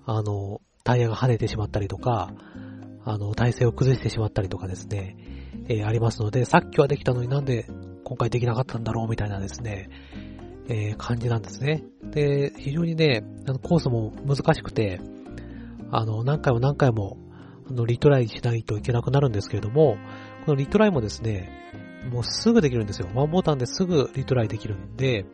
[0.06, 2.34] あの、タイヤが跳ねてしまったりとか、
[3.06, 5.16] あの、体勢を崩してしまったりとかですね、
[5.68, 7.66] えー、ありますので、さっきはできたのになんで
[8.04, 9.90] 今回できなかったんだろうみたいなですね、
[10.70, 11.84] えー、感じなんですね。
[12.12, 15.02] で、非常にね、あのコースも難しくて、
[15.92, 17.18] あの、何回も何回も、
[17.68, 19.98] あの、リトライしないといけなくなるんですけれども、
[20.46, 21.50] このリトライもですね、
[22.12, 23.10] もうすぐできるんですよ。
[23.16, 25.26] ワンボタンですぐリトライできるんで、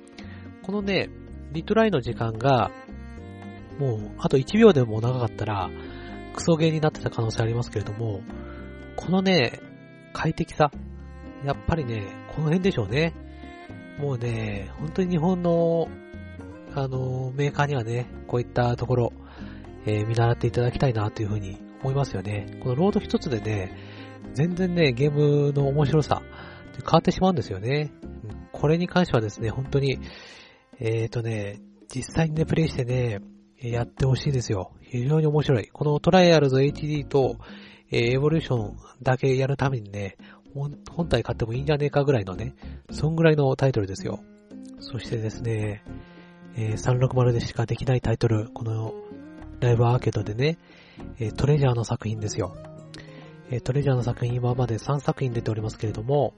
[0.63, 1.09] このね、
[1.51, 2.71] リトライの時間が、
[3.77, 5.69] もう、あと1秒でも長かったら、
[6.33, 8.21] クソゲーになってた可能性ありますけれども、
[8.95, 9.59] このね、
[10.13, 10.71] 快適さ、
[11.43, 13.13] やっぱりね、この辺でしょうね。
[13.97, 15.87] もうね、本当に日本の、
[16.73, 19.13] あの、メーカーにはね、こういったところ、
[19.85, 22.59] えー、見習っていただきたいなというふうに思いますよね。
[22.61, 23.71] このロード一つでね、
[24.33, 26.21] 全然ね、ゲームの面白さ、
[26.83, 27.93] 変わってしまうんですよね。
[28.51, 29.99] これに関してはですね、本当に、
[30.79, 33.21] えーとね、実際にね、プレイしてね、
[33.61, 34.73] やってほしいですよ。
[34.81, 35.67] 非常に面白い。
[35.67, 37.37] このトライアルズ HD と、
[37.91, 40.17] えー、エボリューションだけやるためにね、
[40.55, 42.55] 本体買ってもいいんじゃねえかぐらいのね、
[42.89, 44.23] そんぐらいのタイトルですよ。
[44.79, 45.83] そしてですね、
[46.55, 48.93] えー、360でしかできないタイトル、この
[49.59, 50.57] ライブアーケードでね、
[51.19, 52.55] えー、トレジャーの作品ですよ。
[53.49, 56.33] えー、トレジャーの作品今まで3作品出ておりますけれども、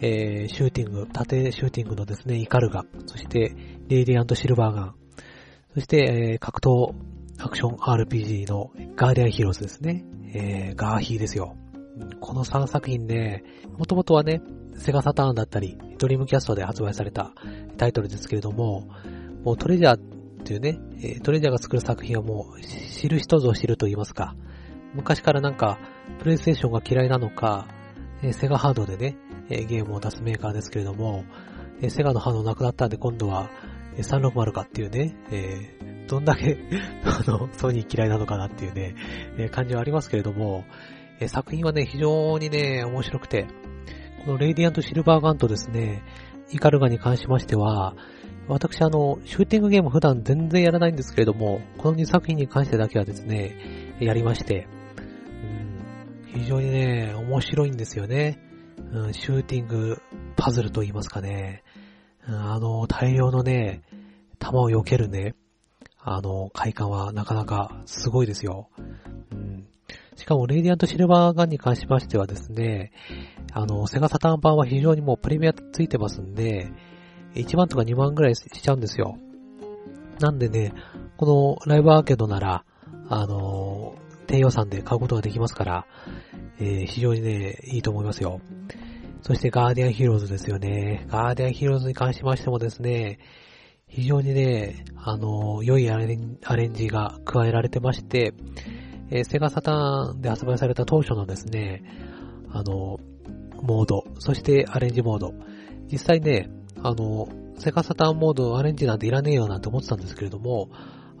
[0.00, 3.54] えー、シューティング、縦シューティングのですね、イカルガ、そして
[3.88, 4.94] レイディアントシルバーガン、
[5.74, 6.94] そして、えー、格闘
[7.38, 10.04] アクション RPG のガーディアンヒーローズですね。
[10.32, 11.56] えー、ガーヒーですよ。
[12.20, 13.44] この3作品ね、
[13.76, 14.42] もともとはね、
[14.76, 17.32] セガサターンだったり、ドリームキャストで発売された
[17.76, 18.88] タイトルですけれども、
[19.44, 19.98] もうトレジャーっ
[20.44, 20.78] ていうね、
[21.22, 24.36] トレジャーが作る作品はもう知る人ぞ知ると言いますか、
[24.94, 25.78] 昔からなんか、
[26.20, 27.66] プレイステーションが嫌いなのか、
[28.32, 29.16] セガハードでね、
[29.48, 31.24] ゲームを出すメーカーですけれども、
[31.88, 33.50] セガのハードなくなったんで今度は、
[33.96, 35.16] 360かっていうね、
[36.08, 36.58] どんだけ
[37.04, 38.94] あの、ソニー嫌いなのかなっていうね、
[39.50, 40.64] 感じはありますけれども、
[41.20, 43.46] え作品はね、非常にね、面白くて、
[44.24, 46.02] このレイディアントシルバーガンとですね、
[46.50, 47.94] イカルガに関しましては、
[48.48, 54.66] 私あの、シューティングゲーム普段全然やらないんですけれども、この2作品に関してだけはですね、やりまして、
[56.32, 58.38] うん、非常にね、面白いんですよね。
[58.92, 60.00] うん、シューティング
[60.36, 61.62] パズルと言いますかね。
[62.26, 63.82] うん、あの、大量のね、
[64.38, 65.34] 弾を避けるね、
[66.00, 68.70] あの、快感はなかなかすごいですよ。
[69.30, 69.57] うん、
[70.18, 72.90] しかも、レイディアントシルバーガンに関しましてはですね、
[73.52, 76.72] あの、セガサターン版は非常にもうプレミアついてますんで、
[77.34, 79.16] 1万とか2万ぐらいしちゃうんですよ。
[80.18, 80.72] なんでね、
[81.16, 82.64] このライブアーケードなら、
[83.08, 83.94] あの
[84.26, 85.86] 低予算で買うことができますから、
[86.58, 88.40] えー、非常にね、いいと思いますよ。
[89.22, 91.06] そしてガーディアンヒーローズですよね。
[91.08, 93.20] ガーディアンヒーローズに関しましてもですね、
[93.86, 98.34] 非常にね、あの良いアレンジが加えられてまして、
[99.10, 101.82] えー、セガサターンで発売された当初のですね、
[102.50, 102.98] あの
[103.62, 105.34] モード、そしてアレンジモード。
[105.90, 106.50] 実際ね、
[106.82, 107.28] あの、
[107.58, 110.70] セガサターンモードアレンジなんていらねえよなんて思ってたんですけれども、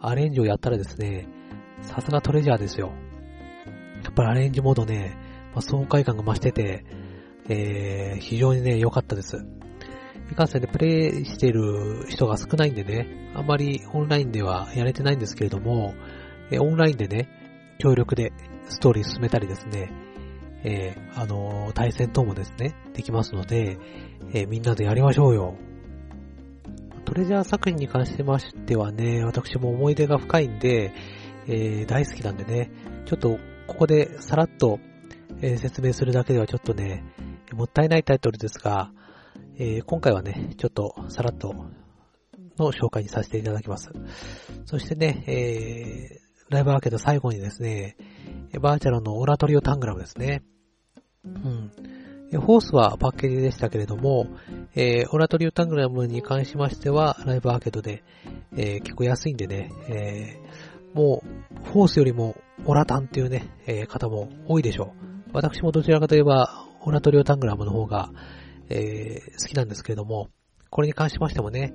[0.00, 1.28] アレンジをやったらですね、
[1.82, 2.92] さすがトレジャーですよ。
[4.04, 5.16] やっぱりアレンジモードね、
[5.52, 6.84] まあ、爽快感が増してて、
[7.48, 9.44] えー、非常にね、良かったです。
[10.30, 15.94] いかんせんでプレイしてる人が少ないんでね、あんまりオンラインではやれてないんですけれども、
[16.50, 17.28] えー、オンラインでね、
[17.78, 18.32] 協力で
[18.68, 19.92] ストーリー進めたりですね、
[20.64, 23.78] えー、あのー、対戦等もですね、できますので、
[24.32, 25.56] えー、みんなでやりましょうよ。
[27.04, 30.92] トレジャー作品に関してましてはね、私も思い出が深いんで、
[31.46, 32.70] えー、大好きなんでね、
[33.06, 34.78] ちょっとここでさらっと、
[35.40, 37.04] え、説明するだけではちょっとね、
[37.52, 38.90] もったいないタイトルですが、
[39.56, 41.54] え、今回はね、ちょっとさらっと
[42.58, 43.90] の紹介にさせていただきます。
[44.66, 47.96] そしてね、えー、ライブアーケード最後にですね、
[48.60, 50.42] バーチャルのオラトリオタングラムですね。
[51.24, 51.70] うん。
[52.40, 54.26] ホースはパッケージでしたけれども、
[54.74, 58.02] えー、オラトリオタングラムに関しましては、ライブアーケードで、
[58.56, 61.22] えー、結構安いんでね、えー、も
[61.66, 62.36] う、ホースよりも
[62.66, 64.94] オラタンっていうね、えー、方も多いでしょ
[65.28, 65.30] う。
[65.32, 68.10] 私もどちらかといえば、オラトリオタングラムの方が、
[68.70, 70.28] えー、好きなんですけれども、
[70.70, 71.74] これに関しましてもね、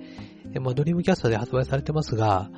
[0.53, 2.49] え、まあ、ドリームキャストで発売されてますが、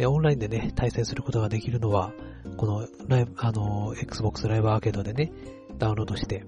[0.00, 2.14] え、オンラインでね、対戦することができるのは、
[2.56, 5.30] このライブ、あの、Xbox ライブアーケードでね、
[5.78, 6.46] ダウンロードして、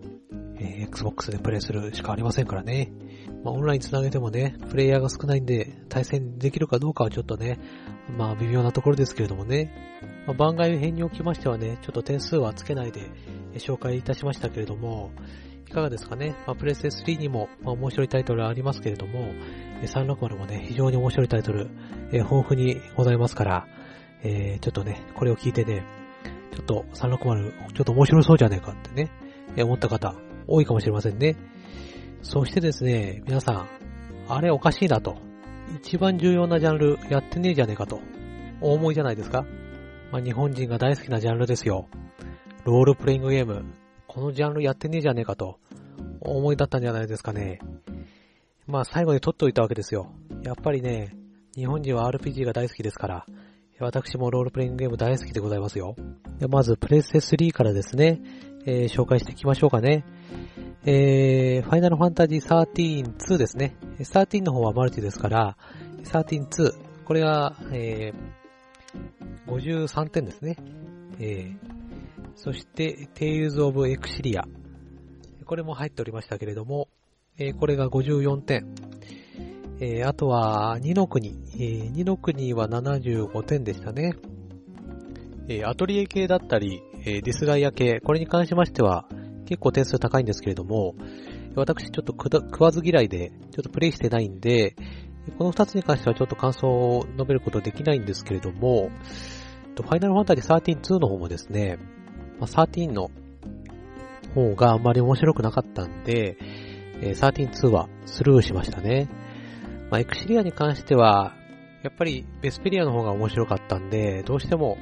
[0.58, 2.90] え、Xbox でプレイするしかありませんからね。
[3.44, 7.58] まあ、オンライン繋げてもね、プレイヤーが少ないんで、対戦できるかどうかはちょっとね、
[8.16, 9.70] まあ微妙なところですけれどもね。
[10.26, 13.10] まあ、番外編におきましてはね、ちょっと点数はつけないで、
[13.56, 15.10] 紹介いたしましたけれども、
[15.68, 16.34] いかがですかね。
[16.46, 19.32] まあ、プレステ3にも、まあ、面白いタイトルありますけれども、
[19.82, 21.68] 360もね、非常に面白いタイトル、
[22.12, 23.66] え豊富にございますから、
[24.22, 25.84] えー、ちょっとね、これを聞いてね、
[26.54, 29.10] ちょっと360、ちょっと面白そうじゃねえかってね、
[29.56, 30.14] え思った方、
[30.46, 31.36] 多いかもしれませんね。
[32.22, 33.68] そしてですね、皆さん、
[34.28, 35.16] あれおかしいなと。
[35.76, 38.00] 一番重要なジャンルやってねえじゃねえかと。
[38.60, 39.44] お思いじゃないですか
[40.12, 41.88] まあ、日本人が大好きなジャンルですよ。
[42.64, 43.64] ロールプレイングゲーム。
[44.12, 45.58] このジャンルやってねえじゃねえかと。
[46.20, 47.60] 思いだったんじゃないですかね。
[48.66, 50.12] まあ最後に取っておいたわけですよ。
[50.42, 51.16] やっぱりね、
[51.54, 53.26] 日本人は RPG が大好きですから、
[53.80, 55.96] 私もロールプレイングゲーム大好きでございますよ。
[56.38, 58.20] でまず、プレステ3からですね、
[58.66, 60.04] えー、紹介していきましょうかね。
[60.84, 63.76] えー、ファイナルファンタジー13 2ですね。
[63.98, 65.56] 13の方はマルチですから、
[66.04, 66.72] 13 2、
[67.06, 69.52] これが、えー、
[69.86, 70.56] 53点ですね。
[71.18, 71.81] えー、
[72.36, 74.42] そして、Tales of Exilia。
[75.44, 76.88] これも入っておりましたけれども、
[77.38, 78.74] えー、これが54点。
[79.80, 81.38] えー、あとは、2の国。
[81.54, 84.14] えー、2の国は75点でしたね。
[85.48, 89.08] え、アトリエ系だったり、え、ディスガイア系、これに関しましては、
[89.44, 90.94] 結構点数高いんですけれども、
[91.54, 94.76] 私ちょっと食わず嫌いで、ちょっとプレイしてないんで、
[95.38, 98.90] この二つに関してはちょっと感想を述べることできないんですけれども、
[99.76, 101.78] ファイナルファンタジー13-2の方もですね、
[102.42, 103.12] まあ、13の
[104.34, 106.36] 方があんまり面白くなかったんで、
[107.00, 109.08] えー、13-2はスルーしましたね。
[109.92, 111.36] まあ、エクシリアに関しては、
[111.84, 114.76] やっぱりベスペリアの方が面白かったんで、どうしても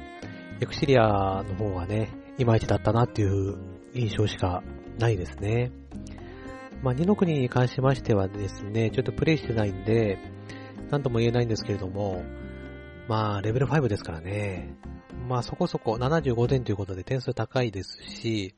[0.59, 2.09] エクシリアの方がね、
[2.39, 3.59] いまいちだったなっていう
[3.93, 4.63] 印象しか
[4.97, 5.71] ないですね。
[6.81, 10.17] まあ、2の国に関しましてはですね、ちょっとプレイしてないんで、
[10.89, 12.23] なんとも言えないんですけれども、
[13.07, 14.73] まあ、レベル5ですからね。
[15.31, 18.53] まあ、そこそこ75点ということで点数高いですし、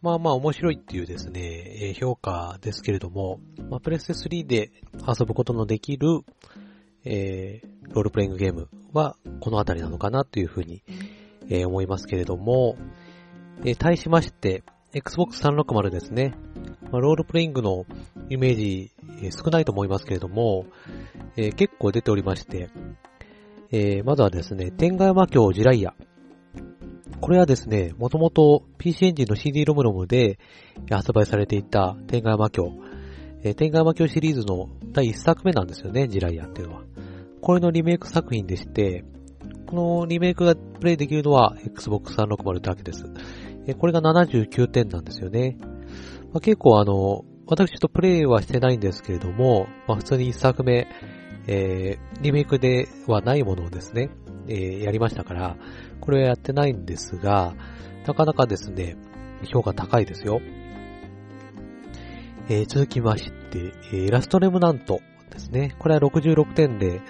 [0.00, 3.38] まあまあ面白いっていうですね、評価ですけれども、
[3.68, 4.72] まあ、プレステ3で
[5.06, 6.20] 遊ぶことのできる、
[7.04, 10.82] えー、ロールプレイングゲームはこのあたりなのかなというふうに、
[11.50, 12.78] えー、思いますけれども、
[13.62, 14.62] えー、対しまして、
[14.94, 16.34] Xbox 360ですね。
[16.90, 17.84] まあ、ロールプレイングの
[18.30, 18.90] イメージ、
[19.22, 20.64] えー、少ないと思いますけれども、
[21.36, 22.70] え、結構出ておりまして、
[23.70, 25.94] えー、まずはですね、天外魔境ジライア。
[27.20, 30.38] これはですね、もともと PC エンジンの CD ロムロムで
[30.90, 32.72] 発売されていた天外魔境。
[33.42, 36.82] えー、天外魔境シリーズの第1作目なんですよね、ジライアっていうのは。
[37.40, 39.04] これのリメイク作品でして、
[39.66, 43.04] このリメイクがプレイできるのは Xbox 360だけです。
[43.66, 45.58] えー、これが79点なんですよね。
[46.32, 50.86] まあ、結構あの、私ちょっとプレイはしてないんですけれども、まあ、普通に1作目、
[51.48, 54.10] えー、リメイクではないものをですね、
[54.46, 55.56] えー、やりましたから、
[56.00, 57.54] これはやってないんですが、
[58.06, 58.96] なかなかですね、
[59.44, 60.40] 評価高いですよ。
[62.50, 65.74] えー、続きまして、えー、ラストレムナントですね。
[65.78, 67.00] これは66点で、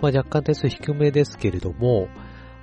[0.00, 2.08] まあ、若干点数低めですけれども、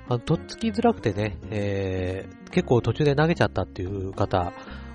[0.08, 4.52] あの、とっつきづらくてね、えー、結構途中で投げちゃったっていう方、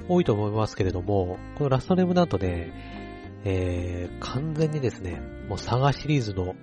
[0.07, 2.98] 多いと思いますけれども、このラストレムナントね、
[3.43, 6.55] えー、完全にですね、もうサガシリーズの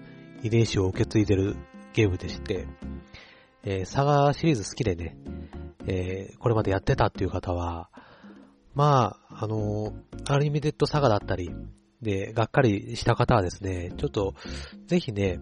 [0.43, 1.57] 遺伝子を受け継いでる
[1.95, 2.67] ゲームでして、
[3.65, 5.17] えー、サガシリーズ好きでね、
[5.87, 7.91] えー、これまでやってたっていう方は、
[8.75, 11.51] まあ、あのー、アリミテッドサガだったり、
[12.03, 14.35] で、がっかりした方はですね、ちょっと、
[14.87, 15.41] ぜひね、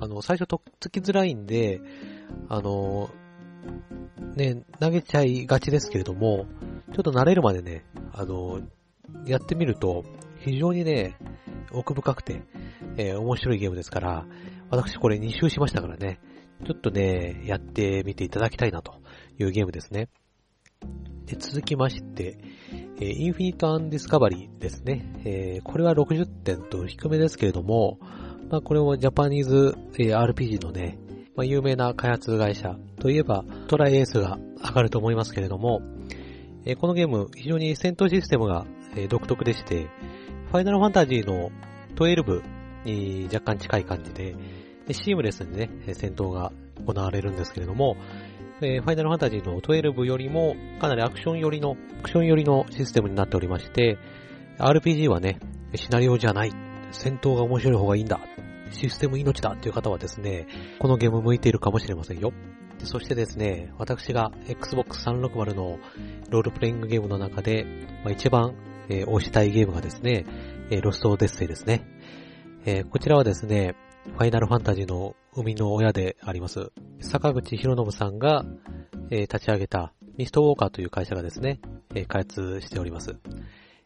[0.00, 1.80] あの、最初とっつきづらいんで、
[2.48, 6.46] あのー、ね、投げちゃいがちですけれども、
[6.92, 10.04] ちょっと慣れるまでね、あのー、やってみると、
[10.44, 11.16] 非常にね、
[11.72, 12.42] 奥深くて、
[12.96, 14.26] えー、面白いゲームですから、
[14.70, 16.20] 私これ2周しましたからね、
[16.66, 19.00] ちょっとね、やってみていただきたいなと
[19.38, 20.08] いうゲームですね。
[21.26, 22.38] で続きまして、
[23.00, 25.22] えー、インフィニット・アンディスカバリーですね。
[25.24, 27.98] えー、これは60点と低めですけれども、
[28.50, 30.98] まあ、これもジャパニーズ、えー、RPG のね、
[31.36, 35.80] まあ、有名な開発会社といえばトライエースが上がると思いますけれども、
[36.64, 39.88] えー、このゲーム非常に戦闘システムが、えー、独特でして、
[40.52, 41.50] ファイナルファンタジーの
[41.96, 42.42] 12
[42.84, 44.36] に若干近い感じで、
[44.90, 46.52] シームレスにね、戦闘が
[46.86, 47.96] 行われるんですけれども、
[48.60, 53.96] えファイナルファンタジーの12よりもかなりアクション寄りの、アクション寄りのシステムになっておりまして、
[54.58, 55.40] RPG はね、
[55.74, 56.52] シナリオじゃない、
[56.90, 58.20] 戦闘が面白い方がいいんだ、
[58.72, 60.48] システム命だっていう方はですね、
[60.80, 62.30] このゲーム向いているかもしれませんよ。
[62.84, 65.78] そしてですね、私が Xbox 360の
[66.28, 67.64] ロールプレイングゲームの中で、
[68.04, 68.54] まあ、一番、
[68.92, 70.26] えー、推したいゲームがですね、
[70.70, 71.86] え、ロストオデッセイですね。
[72.66, 73.74] え、こちらはですね、
[74.04, 78.44] ファイナルファンタジーの生みの親であります、坂口博信さんが、
[79.10, 81.60] え、立ち上げたミストウォーカーという会社がですね、
[81.94, 83.16] え、開発しております。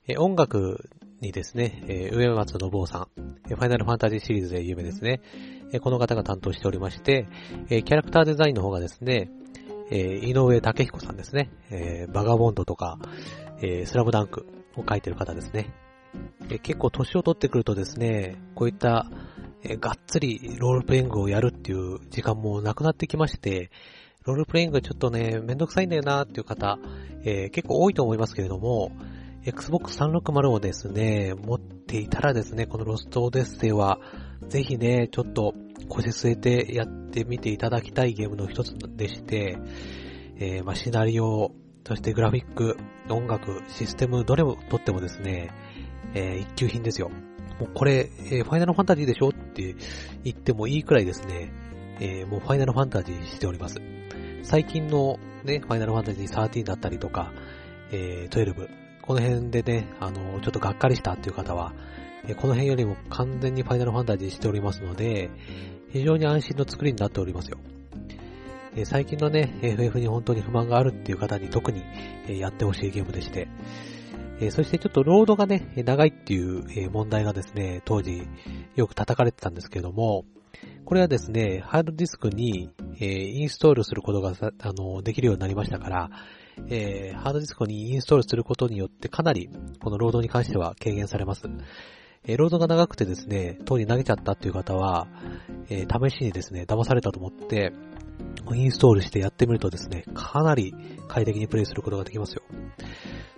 [0.09, 0.90] え、音楽
[1.20, 3.09] にですね、え、上松信夫さん、
[3.48, 5.20] ファイナルファンタジーシリーズで有名ですね、
[5.72, 7.28] え、この方が担当しておりまして、
[7.70, 9.30] え、キャラクターデザインの方がですね、
[9.90, 12.98] え、井上武彦さんですね、えー、バガボンドとか、
[13.62, 14.46] え、スラムダンク
[14.77, 15.72] を書いてる方ですね。
[16.49, 19.11] え結構年を取ってくるとですね、こういった、
[19.62, 23.70] えがっつりロールプレイングをやるっていう時間もなくなってきまして、
[24.24, 26.79] ロールプレイングちょっとね、めんどくさいんだよなっていう方、
[27.24, 28.93] えー、結構多いと思いますけれども、
[29.45, 34.01] Xbox 360をですね、持っていたらですね、このロストオデッセイは、
[34.49, 35.55] ぜひね、ちょっと
[35.89, 39.59] 腰据えてやってみていただきたいゲームの一つでして、
[40.39, 41.53] えー、まあ、シナリオ、
[41.87, 42.76] そしてグラフィック、
[43.09, 45.53] 音楽、システム、どれをとってもですね、
[46.14, 47.11] えー、一級品ですよ。
[47.61, 49.76] もうこれ、えー、ファイナルファンタジーでしょって
[50.24, 51.53] 言ってもいいくらいですね、
[52.01, 53.76] えー、もうファイナルファンタジーしております。
[54.43, 57.32] 最近のね、ファイナルファンタジー13だったりとか、
[57.93, 58.68] えー、12、
[59.03, 61.72] この辺でね、あの、ちょっとがっかりしたっていう方は、
[62.26, 65.30] えこの辺よりも完全にファイナルファンタジーしておりますので、
[65.93, 67.59] 非常に安心の作りになっておりますよ。
[68.77, 71.83] え最近のね、FF に本当に不満があるっていう方に特に、
[72.29, 73.49] えやってほしいゲームでして、
[74.39, 78.22] えそしてちょっとロードがね、長いっていう、問題がですね、当時
[78.74, 80.27] よく叩かれてたんですけども、
[80.85, 82.70] これはですね、ハードディスクに、
[83.01, 86.11] えインストールすることがあのできるようになりましたから、
[86.68, 89.49] え、ハードディスクにインストールすることによってかなり
[89.81, 91.49] このロードに関しては軽減されます。
[92.29, 95.07] えロードが長くてですね、当に投げちゃったっていう方は、
[95.70, 97.72] え、試しにですね、騙されたと思って、
[98.55, 100.75] インストールしてやってみるとですね、かなり
[101.09, 102.43] 快適にプレイすることができますよ。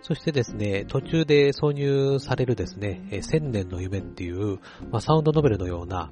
[0.02, 4.58] そしてですね、途中で挿入されるですね、え千年の夢っていう、
[4.90, 6.10] まあ、サウンドノベルのような、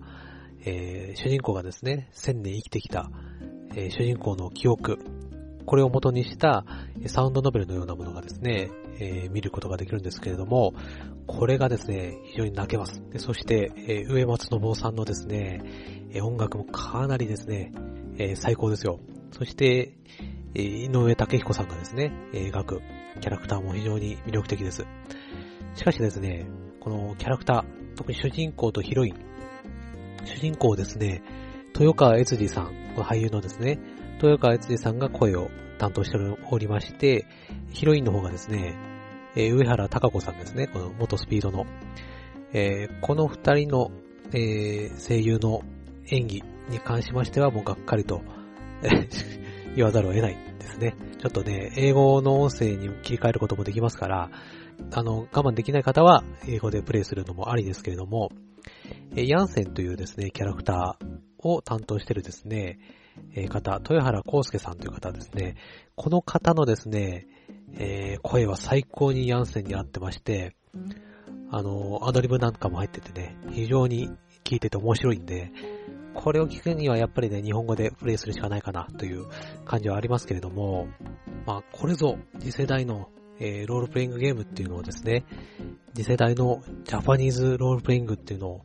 [0.64, 3.10] えー、主人公がですね、千年生きてきた、
[3.74, 4.98] えー、主人公の記憶、
[5.66, 6.64] これを元にした
[7.06, 10.74] サウンドノベルのようなものがですね、えー、見ることができるんですけれども、
[11.26, 13.02] これがですね、非常に泣けます。
[13.10, 15.60] でそして、えー、上松信夫さんのですね、
[16.10, 17.72] えー、音楽もかなりですね、
[18.18, 19.00] えー、最高ですよ。
[19.32, 19.92] そして、
[20.54, 22.80] え、井上武彦さんがですね、描く
[23.20, 24.86] キャラクターも非常に魅力的です。
[25.74, 26.46] しかしですね、
[26.80, 29.14] このキャラクター、特に主人公とヒロイン、
[30.24, 31.22] 主人公ですね、
[31.74, 33.78] 豊川悦司さん、この俳優のですね、
[34.22, 36.18] 豊川悦司さんが声を担当して
[36.50, 37.26] おりまして、
[37.70, 38.76] ヒロインの方がですね、
[39.34, 41.66] えー、上原隆子さんですね、この元スピードの。
[42.52, 43.90] えー、この二人の、
[44.32, 45.62] えー、声優の
[46.08, 48.22] 演技に関しましてはもうがっかりと
[49.76, 50.94] 言わざるを得ないですね。
[51.18, 54.30] ちょっとね、英語の音声に切り替えることもできますから、
[54.92, 58.30] あの、我慢できない方は英語でプレイするのもありですけれども、
[59.14, 61.06] えヤンセンというですね、キャラクター
[61.38, 62.78] を担当してるですね、
[63.34, 65.56] え方、豊原康介さんという方ですね、
[65.94, 67.26] この方のですね、
[67.74, 70.56] えー、声は最高にヤンセンに合ってまして、
[71.50, 74.10] あの、アドリブなんかも入っててね、非常に
[74.44, 75.52] 聞いてて面白いんで、
[76.14, 79.26] これを聞くにはやっぱりね、日本語でプレイするしかないかなという
[79.64, 80.88] 感じはありますけれども、
[81.44, 85.24] まあ、これぞ次世代の、えー、ロールプレイングゲームっていうのをですね、
[85.94, 88.62] 次世代のジャパニーズロールプレイングっていうのを、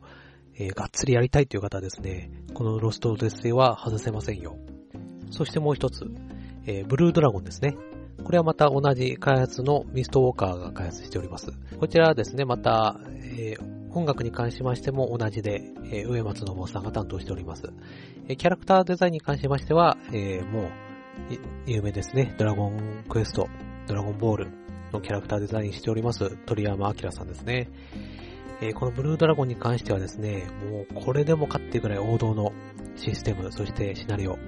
[0.56, 4.56] えー、がっつりやりたいという方はですね、このロストオデッセイは外せませんよ。
[5.30, 6.04] そしてもう一つ、
[6.66, 7.76] えー、ブルードラゴンですね。
[8.22, 11.50] これはまた同じ開発のミストウォーカーが開発しております。
[11.78, 13.00] こちらはですね、また、
[13.36, 17.72] えー、音楽に関しましても同じで、えー、上松信夫さんが担当しております。
[18.28, 20.70] えー、キャラクターデザインに関しましては、えー、もう、
[21.66, 22.34] 有名ですね。
[22.38, 23.48] ドラゴンクエスト、
[23.86, 24.50] ドラゴンボール
[24.92, 27.68] のキャラクターデザインしております、鳥山明さんですね。
[28.60, 32.52] えー、このブルードラゴンに関してはですね、もうこれでもかっていうくらい王道の
[32.96, 34.38] システム、そしてシナリオ。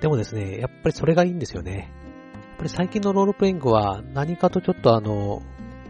[0.00, 1.90] でもですね、やっぱりそれがいいんですよね。
[2.34, 5.42] やっぱり最近のロールプレイングは何かとちょっとあの、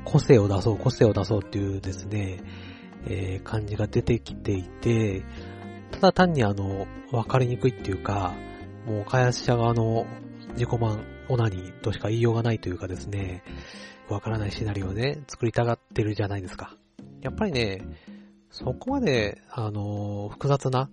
[0.05, 2.41] 個性を出そう、個性を出そうっていうですね、
[3.07, 5.25] えー、感じが出てきていて、
[5.91, 8.35] ただ単にあの、わかりにくいっていうか、
[8.87, 10.07] もう開発者側の
[10.53, 13.43] 自己満オナニーとしか言いようがないというかですね、
[14.09, 16.75] わからないシナリオをね、作りたがってるじゃないですか。
[17.21, 17.83] やっぱりね、
[18.51, 20.91] そこまで、あのー、複雑な、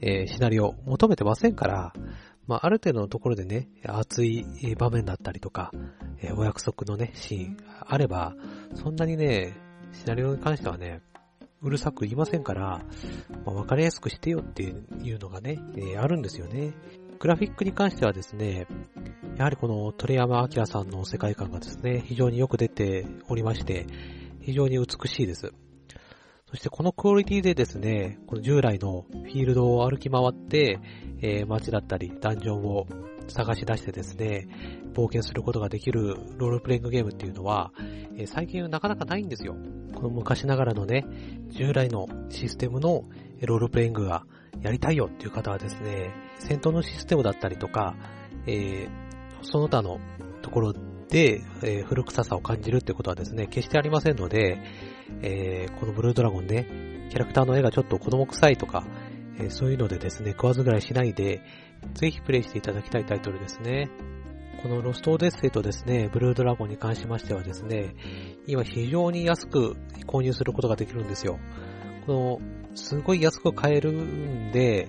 [0.00, 1.92] えー、シナリオ求めてませんから、
[2.46, 4.46] まあ、ある程度のところでね、熱い
[4.78, 5.72] 場面だったりとか、
[6.20, 8.34] えー、お約束のね、シーンあれば、
[8.74, 9.54] そんなにね、
[9.92, 11.02] シナリオに関してはね、
[11.62, 12.82] うるさく言いませんから、
[13.44, 14.70] まあ、わかりやすくしてよってい
[15.12, 16.74] うのがね、え、あるんですよね。
[17.18, 18.66] グラフィックに関してはですね、
[19.36, 23.86] やはりこの鳥山明さんの世界観がですね、非常によく出ておりまして、
[24.46, 25.52] 非常に美しいです。
[26.48, 30.78] そしてこのクオリティでですね、この従来のフィールドを歩き回って、
[31.20, 32.86] えー、街だったりダンジョンを
[33.26, 34.46] 探し出してですね、
[34.94, 37.72] 冒険することができるロールプレイングゲームっていうのは、
[38.16, 39.56] えー、最近はなかなかないんですよ。
[39.96, 41.04] この昔ながらのね、
[41.48, 43.02] 従来のシステムの
[43.40, 44.26] ロールプレイングが
[44.60, 47.96] やりたいよっていう方はですね、戦闘のシステムだったりとか、
[48.46, 48.88] えー、
[49.42, 49.98] その他の
[50.42, 50.72] ところ
[51.08, 54.58] で、えー、古臭さを感じるってことはですね、決してありませんので、
[55.22, 58.84] えー、このブルードラゴンね、キャラクターの絵がちょっと子供臭いとか、
[59.38, 61.42] えー、そういうのでですね、食わずぐらいしないで、
[61.94, 63.90] ぜひプレイしていただきたいタイトルですね。
[64.62, 67.94] このロストオデッセイとですね、ブルードラゴンに関しましてはですね、
[68.46, 69.76] 今非常に安く
[70.06, 71.38] 購入することができるんですよ。
[72.06, 72.40] この、
[72.74, 74.88] すごい安く買えるんで、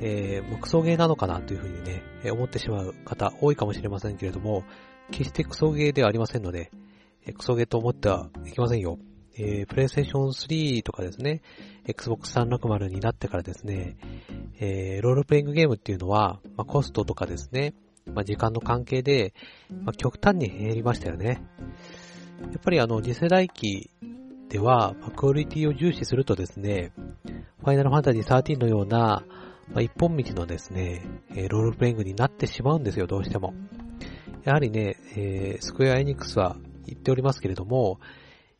[0.00, 4.64] えー、クソゲーなのかなというふうにね、思ってしまう方多いかもしれませんけれども、
[5.10, 6.70] 決してクソゲーではありませんので、
[7.36, 8.98] クソゲーと思ってはいけませんよ。
[9.40, 11.42] えー、プレイステーション3とかですね、
[11.86, 13.96] Xbox 360になってからですね、
[14.58, 17.74] えー、ロールプレイングゲームっていうのは、まあ、コストとかですね、
[18.06, 19.34] まあ、時間の関係で、
[19.70, 21.40] まあ、極端に減りましたよね。
[22.50, 23.90] やっぱりあの、次世代機
[24.48, 26.92] では、まあ、クオリティを重視するとですね、
[27.60, 29.24] ファイナルファンタジー13のような、
[29.68, 31.06] まあ、一本道のですね、
[31.36, 33.54] えロールプレイングになってしまうんですよ、どうしても。
[34.48, 38.00] やはりね、えー、スクエアエニックスは言っておりますけれども、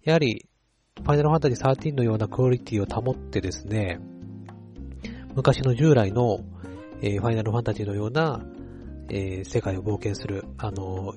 [0.04, 0.46] やはり、
[0.96, 3.98] ファイナルファンタジー13のようなクオリティを保ってですね、
[5.34, 6.40] 昔の従来の、
[7.00, 8.44] えー、ファイナルファンタジーのような、
[9.08, 11.14] えー、世界を冒険する、あの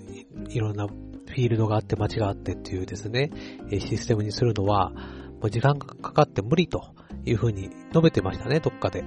[0.48, 3.30] いろんなフィールドがあって街があってっていうですね、
[3.72, 6.96] えシステムにするのは、もう時間がかかって無理と
[7.26, 9.04] いうふうに述べてましたね、どっかで。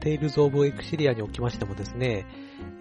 [0.00, 2.26] テイルズ・オブ・エクシリアにおきましてもですね、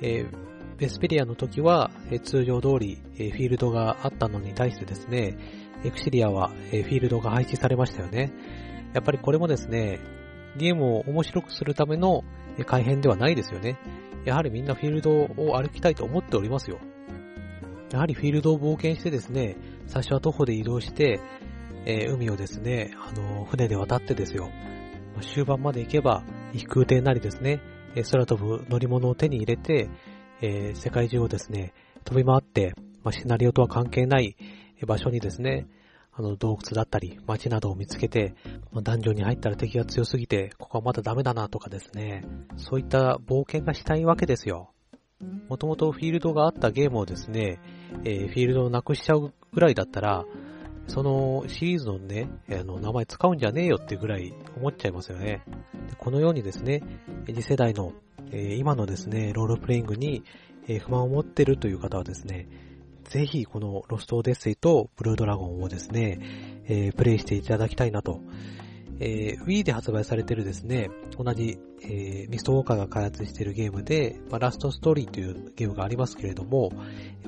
[0.01, 0.46] えー、
[0.77, 5.35] ベスペリアの時は、え、通常通り、え、フィールドがあったのに対してですね、
[5.83, 8.31] エクシリアは、えフィールドが配置されましたよね。
[8.93, 9.99] やっぱりこれもですね、
[10.55, 12.23] ゲームを面白くするための
[12.65, 13.77] 改変ではないですよね。
[14.25, 16.79] やはりみんなフィールドを歩きたいと思っておりますよ。
[17.91, 19.55] やはりフィールドを冒険してですね、
[19.87, 21.21] 最初は徒歩で移動して、
[21.85, 24.51] えー、海をですね、あの、船で渡ってですよ。
[25.21, 26.23] 終盤まで行けば、
[26.53, 27.61] 飛空艇なりですね、
[28.11, 29.89] 空飛ぶ乗り物を手に入れて、
[30.41, 31.73] えー、世界中をですね、
[32.03, 32.73] 飛び回って、
[33.03, 34.35] まあ、シナリオとは関係ない
[34.85, 35.67] 場所にですね、
[36.13, 38.33] あの洞窟だったり街などを見つけて、
[38.71, 42.25] まあ、ダンジョンに入ったら敵が強すぎて、ここはまだダメだなとかですね、
[42.55, 44.71] そういった冒険がしたいわけですよ。
[45.49, 47.59] もともとフィールドがあったゲームをですね、
[48.03, 50.25] えー、フィールドをなくしちゃうぐらいだったら、
[50.87, 55.43] そのシリーズのね、あの名前使うんじゃねえよってぐらい思っちゃいますよね。
[55.97, 56.81] このようにですね、
[57.25, 57.93] 次世代の、
[58.31, 60.23] え、今のですね、ロールプレイングに、
[60.67, 62.47] え、不満を持ってるという方はですね、
[63.05, 66.19] ぜひこのロストオデッセイとブルードラゴンをですね、
[66.67, 68.21] え、プレイしていただきたいなと。
[68.99, 76.71] えー、Wii で発売されてるですね、同じ、えー、ミストウォーカーが開発しているゲームで、まあ、ラストストーリーというゲームがありますけれども、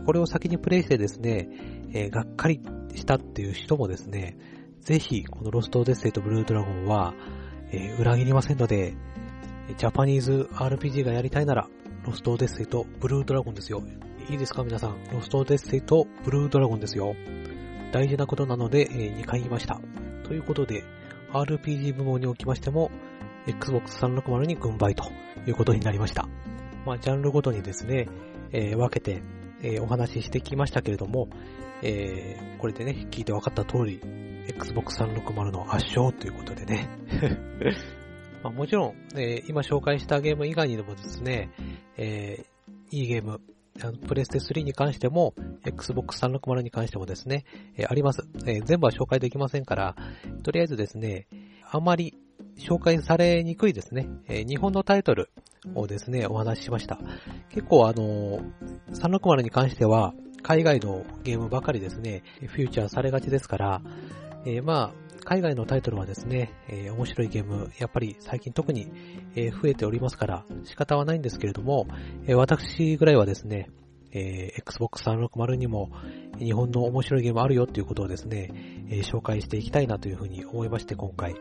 [0.06, 1.48] これを先にプレイしてですね、
[1.94, 2.60] えー、がっかり
[2.96, 4.38] したっていう人もですね、
[4.82, 7.14] ぜひこのロストオデッセイとブルードラゴンは、
[7.72, 8.96] えー、裏切りませんので、
[9.78, 11.68] ジャパニーズ RPG がやりたいなら、
[12.06, 13.84] ロストオデッセイとブルードラゴンですよ。
[14.30, 14.98] いいですか皆さん？
[15.12, 17.16] ロストオデッセイとブルードラゴンですよ。
[17.92, 19.80] 大事なことなので、え、2回言いました。
[20.24, 20.84] ということで、
[21.34, 22.92] RPG 部門におきましても、
[23.48, 25.12] Xbox 360に軍配と
[25.48, 26.28] いうことになりました。
[26.86, 28.08] まあ、ジャンルごとにですね、
[28.52, 29.24] えー、分けて、
[29.62, 31.30] えー、お話ししてきましたけれども、
[31.82, 34.00] えー、これでね、聞いて分かった通り、
[34.48, 36.90] Xbox 360の圧勝ということでね。
[38.44, 41.52] まあ、もちろん、えー、今紹介したゲーム以外にでもですね、
[41.98, 43.42] えー、いいゲーム、
[44.08, 45.34] プレステ3に関しても、
[45.66, 47.46] Xbox 360に関してもですね、
[47.78, 49.96] えー、あります、えー、全部は紹介できませんから、
[50.44, 51.28] とりあえずですね、
[51.72, 52.18] あまり
[52.58, 55.30] 紹介されにくいですね、えー、日本のタイトル
[55.76, 57.00] をですね、お話ししました。
[57.50, 58.40] 結構あの
[58.94, 63.82] 360に関しては、海外のゲームばかりですね、フューチャーされがちですから、
[64.46, 68.92] えー、まあ、海外のタイトルはですね、えー、面白いゲーム、やっぱり最近特に、
[69.36, 71.86] えー、増えておりますから仕方はないんですけれども、
[72.26, 73.70] えー、私ぐらいはですね、
[74.12, 75.92] え Xbox 360にも
[76.40, 78.50] 日本の面白いゲームあるよということをですね、
[78.90, 81.36] え紹介していきたいなというふうに思いまして今回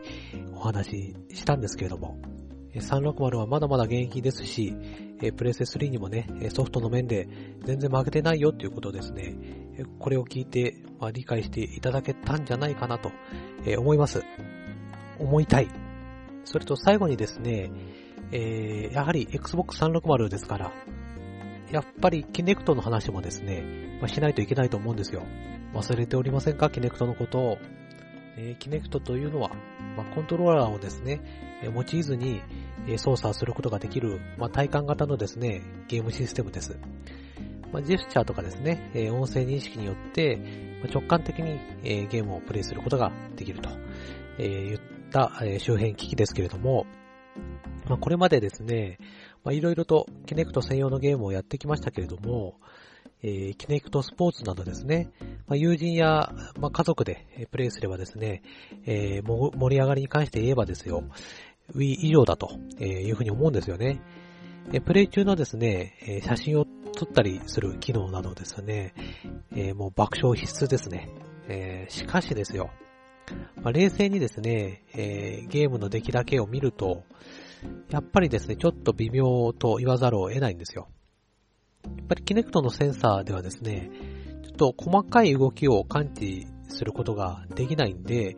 [0.53, 2.19] お話ししたんですけれども、
[2.75, 4.75] 360はまだまだ現役ですし、
[5.35, 7.27] プレステ3にもね、ソフトの面で
[7.65, 9.35] 全然負けてないよっていうことですね、
[9.99, 13.11] これを聞いて、まあ、理解していただけたんじゃないかなと
[13.77, 14.23] 思います。
[15.19, 15.67] 思いたい。
[16.45, 17.71] それと最後にですね、
[18.31, 20.71] えー、やはり Xbox 360ですから、
[21.71, 25.23] やっぱりキネクトの話もですね、まあ、しないといけないと思うんですよ。
[25.73, 26.69] 忘れておりませんか？
[26.69, 27.57] キネクトのことを。
[28.37, 29.49] え、キネクトというのは、
[29.97, 31.21] まあ、コントローラーをですね、
[31.63, 32.41] 用いずに、
[32.97, 36.77] 操作することができる、まあ、体感型のですね、ゲームシステムです。
[37.71, 40.37] まあ、ジェスチャーとかですね、え、音声認識によって、
[40.83, 43.69] ま、直感的に、え、ゲームをプレイすることができると、
[44.39, 44.79] え、言っ
[45.11, 46.85] た、え、周辺機器ですけれども、
[47.87, 48.97] まあ、これまでですね、
[49.43, 52.55] まあ、いろいろとキネクト専用のゲームをやってきましたけれども、
[53.21, 55.09] えー、キネクトスポーツなどですね、
[55.47, 58.43] まあ、友人や、まあ、家族でプレイすればですね、
[58.85, 61.03] えー、盛り上がりに関して言えばですよ、
[61.75, 64.01] Wii 以上だというふうに思うんですよね。
[64.85, 68.93] プレイ中のですね、写真を撮ったりする機能などですね、
[69.55, 71.09] えー、もう爆笑必須ですね。
[71.47, 72.69] えー、しかしですよ、
[73.55, 77.03] まあ、冷静にですね、えー、ゲームの出来だけを見ると、
[77.89, 80.87] やっぱりですね、ちょっと微妙と言わざるを得ないんですよ。
[81.85, 83.91] やっぱりキネクトのセンサーではですね、
[84.43, 88.35] ちょっと細かい動きを感知することができないんで、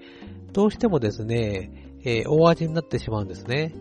[0.53, 1.71] どうしてもですね、
[2.03, 3.73] えー、大味になってしまうんですね。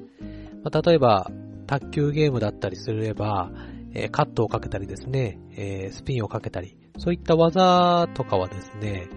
[0.63, 1.31] まあ、例えば、
[1.67, 3.51] 卓球ゲームだったりすれば、
[3.95, 9.09] えー、カットをかけたりですね、えー、スピンをかけたり、そういった技とかはですね、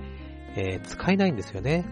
[0.55, 1.83] え使えないんですよね。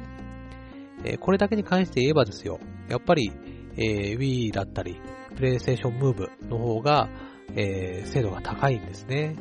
[1.04, 3.32] えこれだけに関して言えばですよ、やっぱり、
[3.76, 5.02] え Wii だったり、
[5.36, 7.10] PlayStation Move の方が、
[7.56, 9.36] え精度が高いんですね。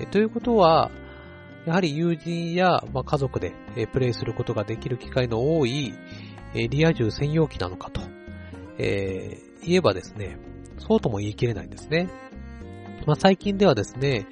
[0.00, 0.90] えということは、
[1.66, 5.94] やはり友人や、まあ、家族で、えプレイすることができる機会の多い、
[6.54, 8.00] えリア充専用機なのかと、
[8.78, 10.38] えー、言えばですね、
[10.78, 12.08] そうとも言い切れないんですね。
[13.06, 14.26] まあ、最近ではですね、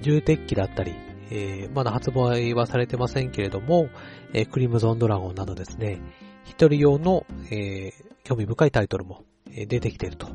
[0.00, 0.94] 重鉄機だったり、
[1.30, 3.88] えー、まだ発売はされてませんけれども、
[4.32, 6.00] えー、クリムゾンドラゴンなどですね、
[6.44, 7.92] 一人用の、えー、
[8.24, 10.28] 興味深いタイトルも、え、出てきていると。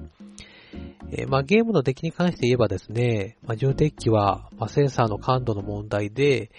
[1.11, 6.51] えー、まあ、ゲームの出来に関して言えばですね、まあ、重鉄機は、まあ、センサーの感度の問題で、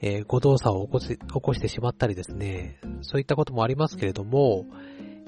[0.00, 4.66] えー、誤動作を起こし起こしてしまったりですね、そういったこともありますけれども、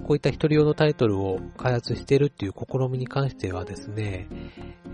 [0.01, 4.29] こういった一人用のタイトルを開発しているっていう試みに関してはですね、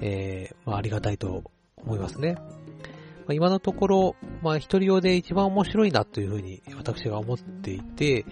[0.02, 1.44] えー、まあ、ありがたいと
[1.78, 2.34] 思いますね。
[2.34, 2.44] ま
[3.30, 8.26] あ、今のところ、まあ、一人用で一番面白いなというふうに私が思っていて、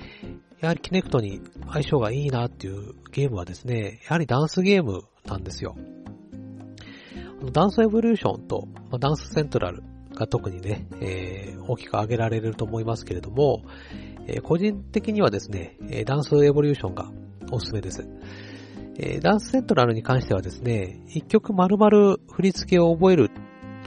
[0.60, 1.40] やはりキネクトに
[1.70, 5.76] 相性がいいなっていうゲームはですね、やはりダンスゲームなんですよ。
[7.52, 9.82] ダンスエボリューションと、まあ、ダンスセントラル
[10.14, 13.62] が特にね、えー、大きく挙げられると思いますけれども、
[14.26, 17.10] えー、個人的にはですね、ダンスエボリューションが
[17.52, 18.08] おすすめです。
[19.00, 23.30] えー、ダンスセントラルに関してはですね、一曲丸々振り付けを覚える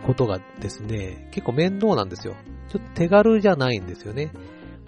[0.06, 2.36] ことがですね、結構面倒なんですよ。
[2.70, 4.32] ちょっと手軽じゃないんですよね。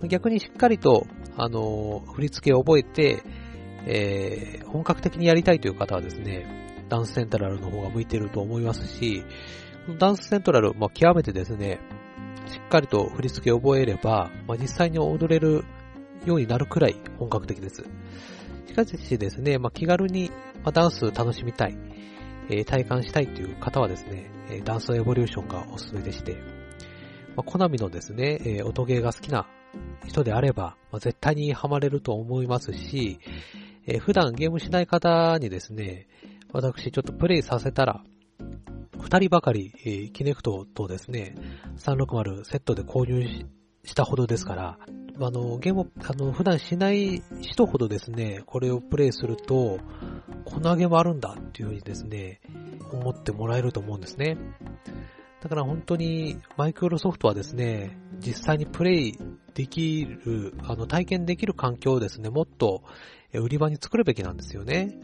[0.07, 3.21] 逆にしっかりと、あのー、振り付けを覚えて、
[3.85, 9.23] えー、本格的にやりたいという方はですね、ダンスセントラルの方が向いていると思いますし、
[9.97, 11.79] ダンスセントラル、まあ、極めてですね、
[12.47, 15.63] しっかりと振り付けを覚えれば、まあ、実際に踊れる
[16.25, 17.83] ようになるくらい本格的です。
[18.67, 20.31] しかしですね、まあ、気軽に、
[20.63, 21.77] まあ、ダンス楽しみたい、
[22.49, 24.31] えー、体感したいという方はですね、
[24.63, 26.37] ダンスエボリューションがおすすめでして、
[27.35, 29.47] まあ、コナミのですね、えー、音ゲーが好きな
[30.05, 33.19] 人であれば、まあ、絶対にハマれると思いますし、
[33.85, 36.07] えー、普段ゲームしない方にですね、
[36.51, 38.03] 私ちょっとプレイさせたら、
[38.99, 41.35] 二人ばかり、えー、キネクトとですね、
[41.77, 43.45] 360セットで購入
[43.83, 44.77] したほどですから、
[45.19, 49.79] あの、ゲームあの、普段しない人ほどですね、これをプレイすると、
[50.45, 52.39] こんなゲームあるんだっていうふうにですね、
[52.91, 54.37] 思ってもらえると思うんですね。
[55.41, 59.17] だから本当に、マイクロソフトはですね、実際にプレイ
[59.53, 62.83] できる、あの、体験できる環境をですね、もっと
[63.39, 64.99] 売り場に作るべきなんですよね。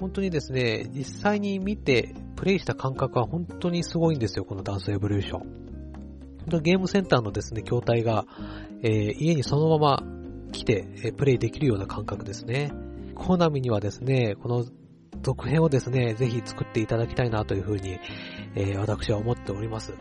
[0.00, 5.64] 本当にですね、実際に見てプレイした感覚は本当にすごいんですよ、このダンスエボリューション。
[6.62, 8.26] ゲームセンターのですね、筐体が、
[8.82, 10.02] えー、家にそのまま
[10.52, 12.72] 来て、え、プレイできるような感覚ですね。
[13.14, 14.64] コナミにはですね、この
[15.22, 17.98] 続編をですね、ぜひ作っていただきたいなというふうに、
[18.54, 19.94] えー、私は思っております。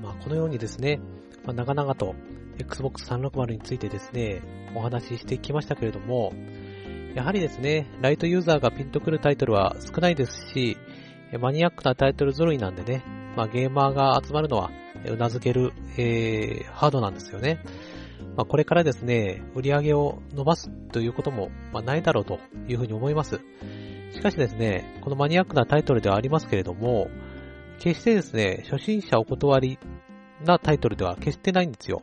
[0.00, 1.00] まあ、このようにですね、
[1.44, 2.14] まあ、長々と
[2.60, 4.42] Xbox 360についてですね、
[4.74, 6.32] お話ししてきましたけれども、
[7.14, 10.76] やはりですね、ライトユーザーがピンとくるタイトルは少ないですし、
[11.40, 13.02] マニアックなタイトル揃いなんでね、
[13.36, 14.70] まあ、ゲーマーが集まるのは、
[15.06, 17.62] うなずける、えー、ハードなんですよね。
[18.36, 22.38] まあ、これからですね、売り上げを伸ばすということも、まあ、ないだろうと
[22.68, 23.40] いうふうに思います。
[24.12, 27.08] しかしですね、このマニアックなタイトルではありますけれども、
[27.78, 29.78] 決してですね、初心者お断り
[30.44, 32.02] なタイトルでは決してないんですよ。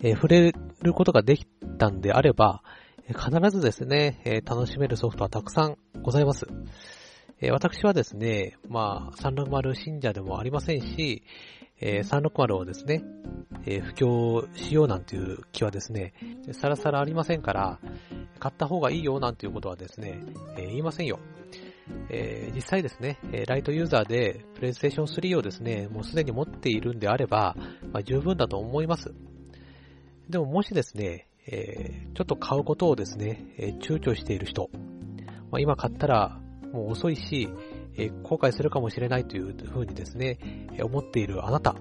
[0.00, 1.46] えー、触れることができ
[1.78, 2.62] たんであれば、
[3.08, 6.46] 必ずですね、えー、楽しめるソフトはたくさんございます。
[7.40, 11.22] えー、私はですね、まあ、360信者でもありませんし、
[11.80, 13.04] えー、360をですね、
[13.66, 16.14] えー、布教しようなんていう気はですね、
[16.52, 17.78] さらさらありませんから、
[18.38, 20.20] 買った方がいいよなんていうことはですね、
[20.56, 21.18] え、言いませんよ。
[22.08, 27.54] え、実際ですね、ライトユーザーでプレイステーション3をですね、もうすでに持っているんであれば、
[27.92, 29.14] まあ、十分だと思います。
[30.28, 34.70] でももしですね、えー、ちょっと買うことをですね、えー、躊躇している人、
[35.50, 36.40] まあ、今買ったら
[36.72, 37.48] もう遅いし、
[37.96, 40.38] えー、後悔するかもしれないというふうにですね、
[40.74, 41.76] え思っているあなた、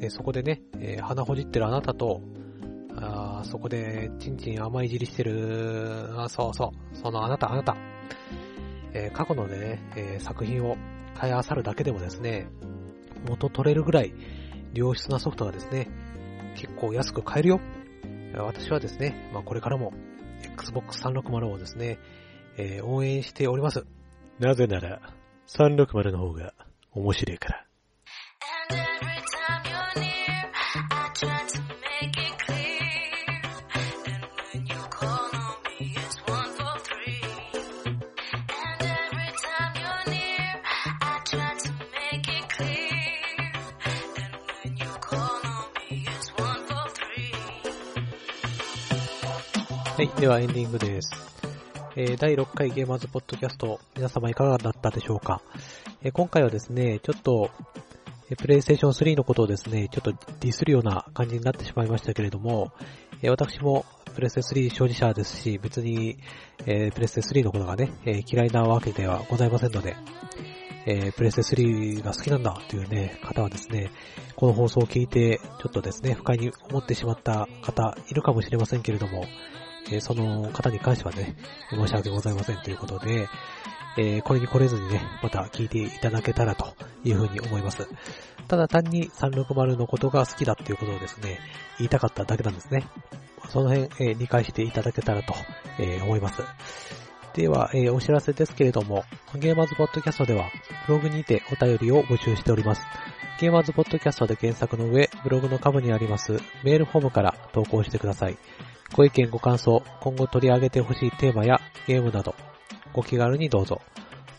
[0.00, 2.22] えそこでね、え鼻ほじってるあなたと、
[2.96, 7.76] あそこでちんちん甘いじりしてる、あそうそう、そのあなたあなた、
[8.94, 10.76] え過去のね、え作品を
[11.14, 12.48] 買い漁るだけでもですね、
[13.28, 14.14] 元取れるぐらい
[14.74, 15.88] 良質なソフトがですね、
[16.54, 17.60] 結構安く買えるよ
[18.36, 19.92] 私はですね、まあ、これからも
[20.42, 21.98] Xbox 360をですね、
[22.56, 23.84] えー、応援しております。
[24.38, 25.00] なぜなら、
[25.46, 26.54] 360の方が
[26.92, 27.69] 面白いから。
[50.00, 50.08] はい。
[50.18, 51.10] ではエンディングです。
[51.94, 55.42] えー、第6回ゲーマーズポッドキャスト、皆様いかがだったでしょうか、
[56.00, 57.50] えー、今回はですね、ちょっと、
[58.30, 62.72] えー、プレイステーション3のことをですね、ちょっとディスるような感じになってしまいましたけれども、
[63.20, 63.84] えー、私も
[64.14, 66.16] プレステ3所持者ですし、別に、
[66.64, 69.96] えー、プレステ3のことがね、えー、嫌いなわけではございませんので、
[70.86, 73.90] えー、プレステ3が好きなんだというね、方はですね、
[74.34, 79.26] この放送を聞いて、ちょっとですね、不快に思ってしまった方いるかもしれませんけれども、
[79.90, 81.36] え、その方に関してはね、
[81.70, 83.28] 申し訳ございませんということで、
[83.96, 86.74] え、これに来れずにね、また聞いていただけたらと
[87.04, 87.88] いうふうに思います。
[88.46, 91.38] ただ単に360のことが好きだっていうことをですね、
[91.78, 92.84] 言いたかっただけなんですね。
[93.48, 95.34] その辺、え、理解していただけたらと、
[95.78, 96.42] え、思います。
[97.34, 99.04] では、え、お知らせですけれども、
[99.34, 100.50] ゲーマーズポッドキャストでは、
[100.86, 102.82] ブログにてお便りを募集しております。
[103.40, 106.32] ゲーマーズポッドキャストで検索の上、ブログの下部にあります
[106.62, 108.36] メールフォームから投稿してください。
[108.94, 112.34] ご意見ご感想、今後取り上げてほしいテーマやゲームなど、
[112.92, 113.80] ご気軽にどうぞ。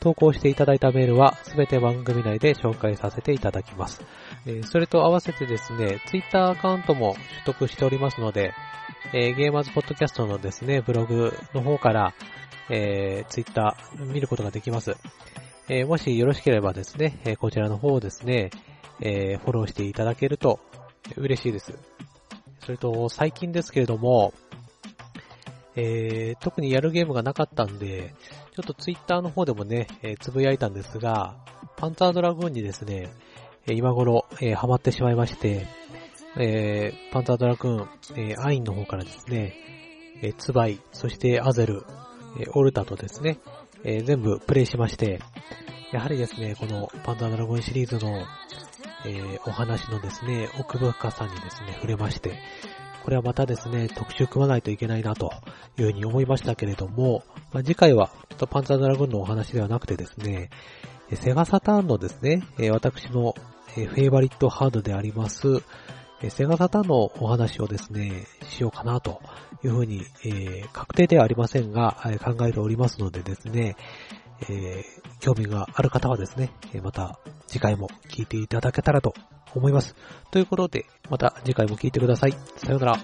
[0.01, 4.03] 投稿していただいたメールはすべて番組内で紹介させていただきます。
[4.45, 8.53] えそれと合わせてですね、ツイッターアカウントも取得しておりますので、
[9.13, 12.13] え、ゲーマーズポッドキャストのですね、ブログの方から、
[12.69, 14.95] えー、ツイッター見ることができます。
[15.69, 18.51] え、もしよろしければですね、え、こちらの方をですね、
[19.01, 20.59] えー、フォローしていただけると
[21.17, 21.73] 嬉しいです。
[22.59, 24.33] それと、最近ですけれども、
[25.75, 28.13] えー、特にやるゲームがなかったんで、
[28.55, 31.35] ちょっとツイッターの方でもね、えー、つぶやいたんですが、
[31.77, 33.09] パンツァードラグーンにですね、
[33.67, 35.67] え、今頃、えー、ハマってしまいまして、
[36.37, 39.55] えー、パンツァードラグーン、えー、アインの方からですね、
[40.21, 41.83] えー、ツバイ、そしてアゼル、
[42.39, 43.39] えオルタとですね、
[43.83, 45.19] え全部プレイしまして、
[45.91, 48.23] やはりですね、このパンダドラゴンシリーズの、
[49.05, 52.39] えお話のですね、奥深さにですね、触れまして、
[53.03, 55.31] これはまたですね、特集組まないといけないなと
[55.77, 60.49] いうふうに思いましたけれども、まあ、次回はちょっとパンザードラゴンのお話ではなくてですね、
[61.13, 63.33] セガサターンのですね、私の
[63.73, 65.61] フェイバリットハードであります、
[66.29, 69.19] セガサターンのお話をですね、しようかなと
[69.63, 73.75] いうふうに、えー、確定ではありませんが、考えておりますのでですね、
[74.49, 74.83] えー、
[75.19, 76.51] 興味がある方はですね、
[76.83, 79.13] また次回も聞いていただけたらと
[79.55, 79.95] 思います。
[80.31, 82.31] ということで、また次回も聞いてください。
[82.57, 82.99] さようなら。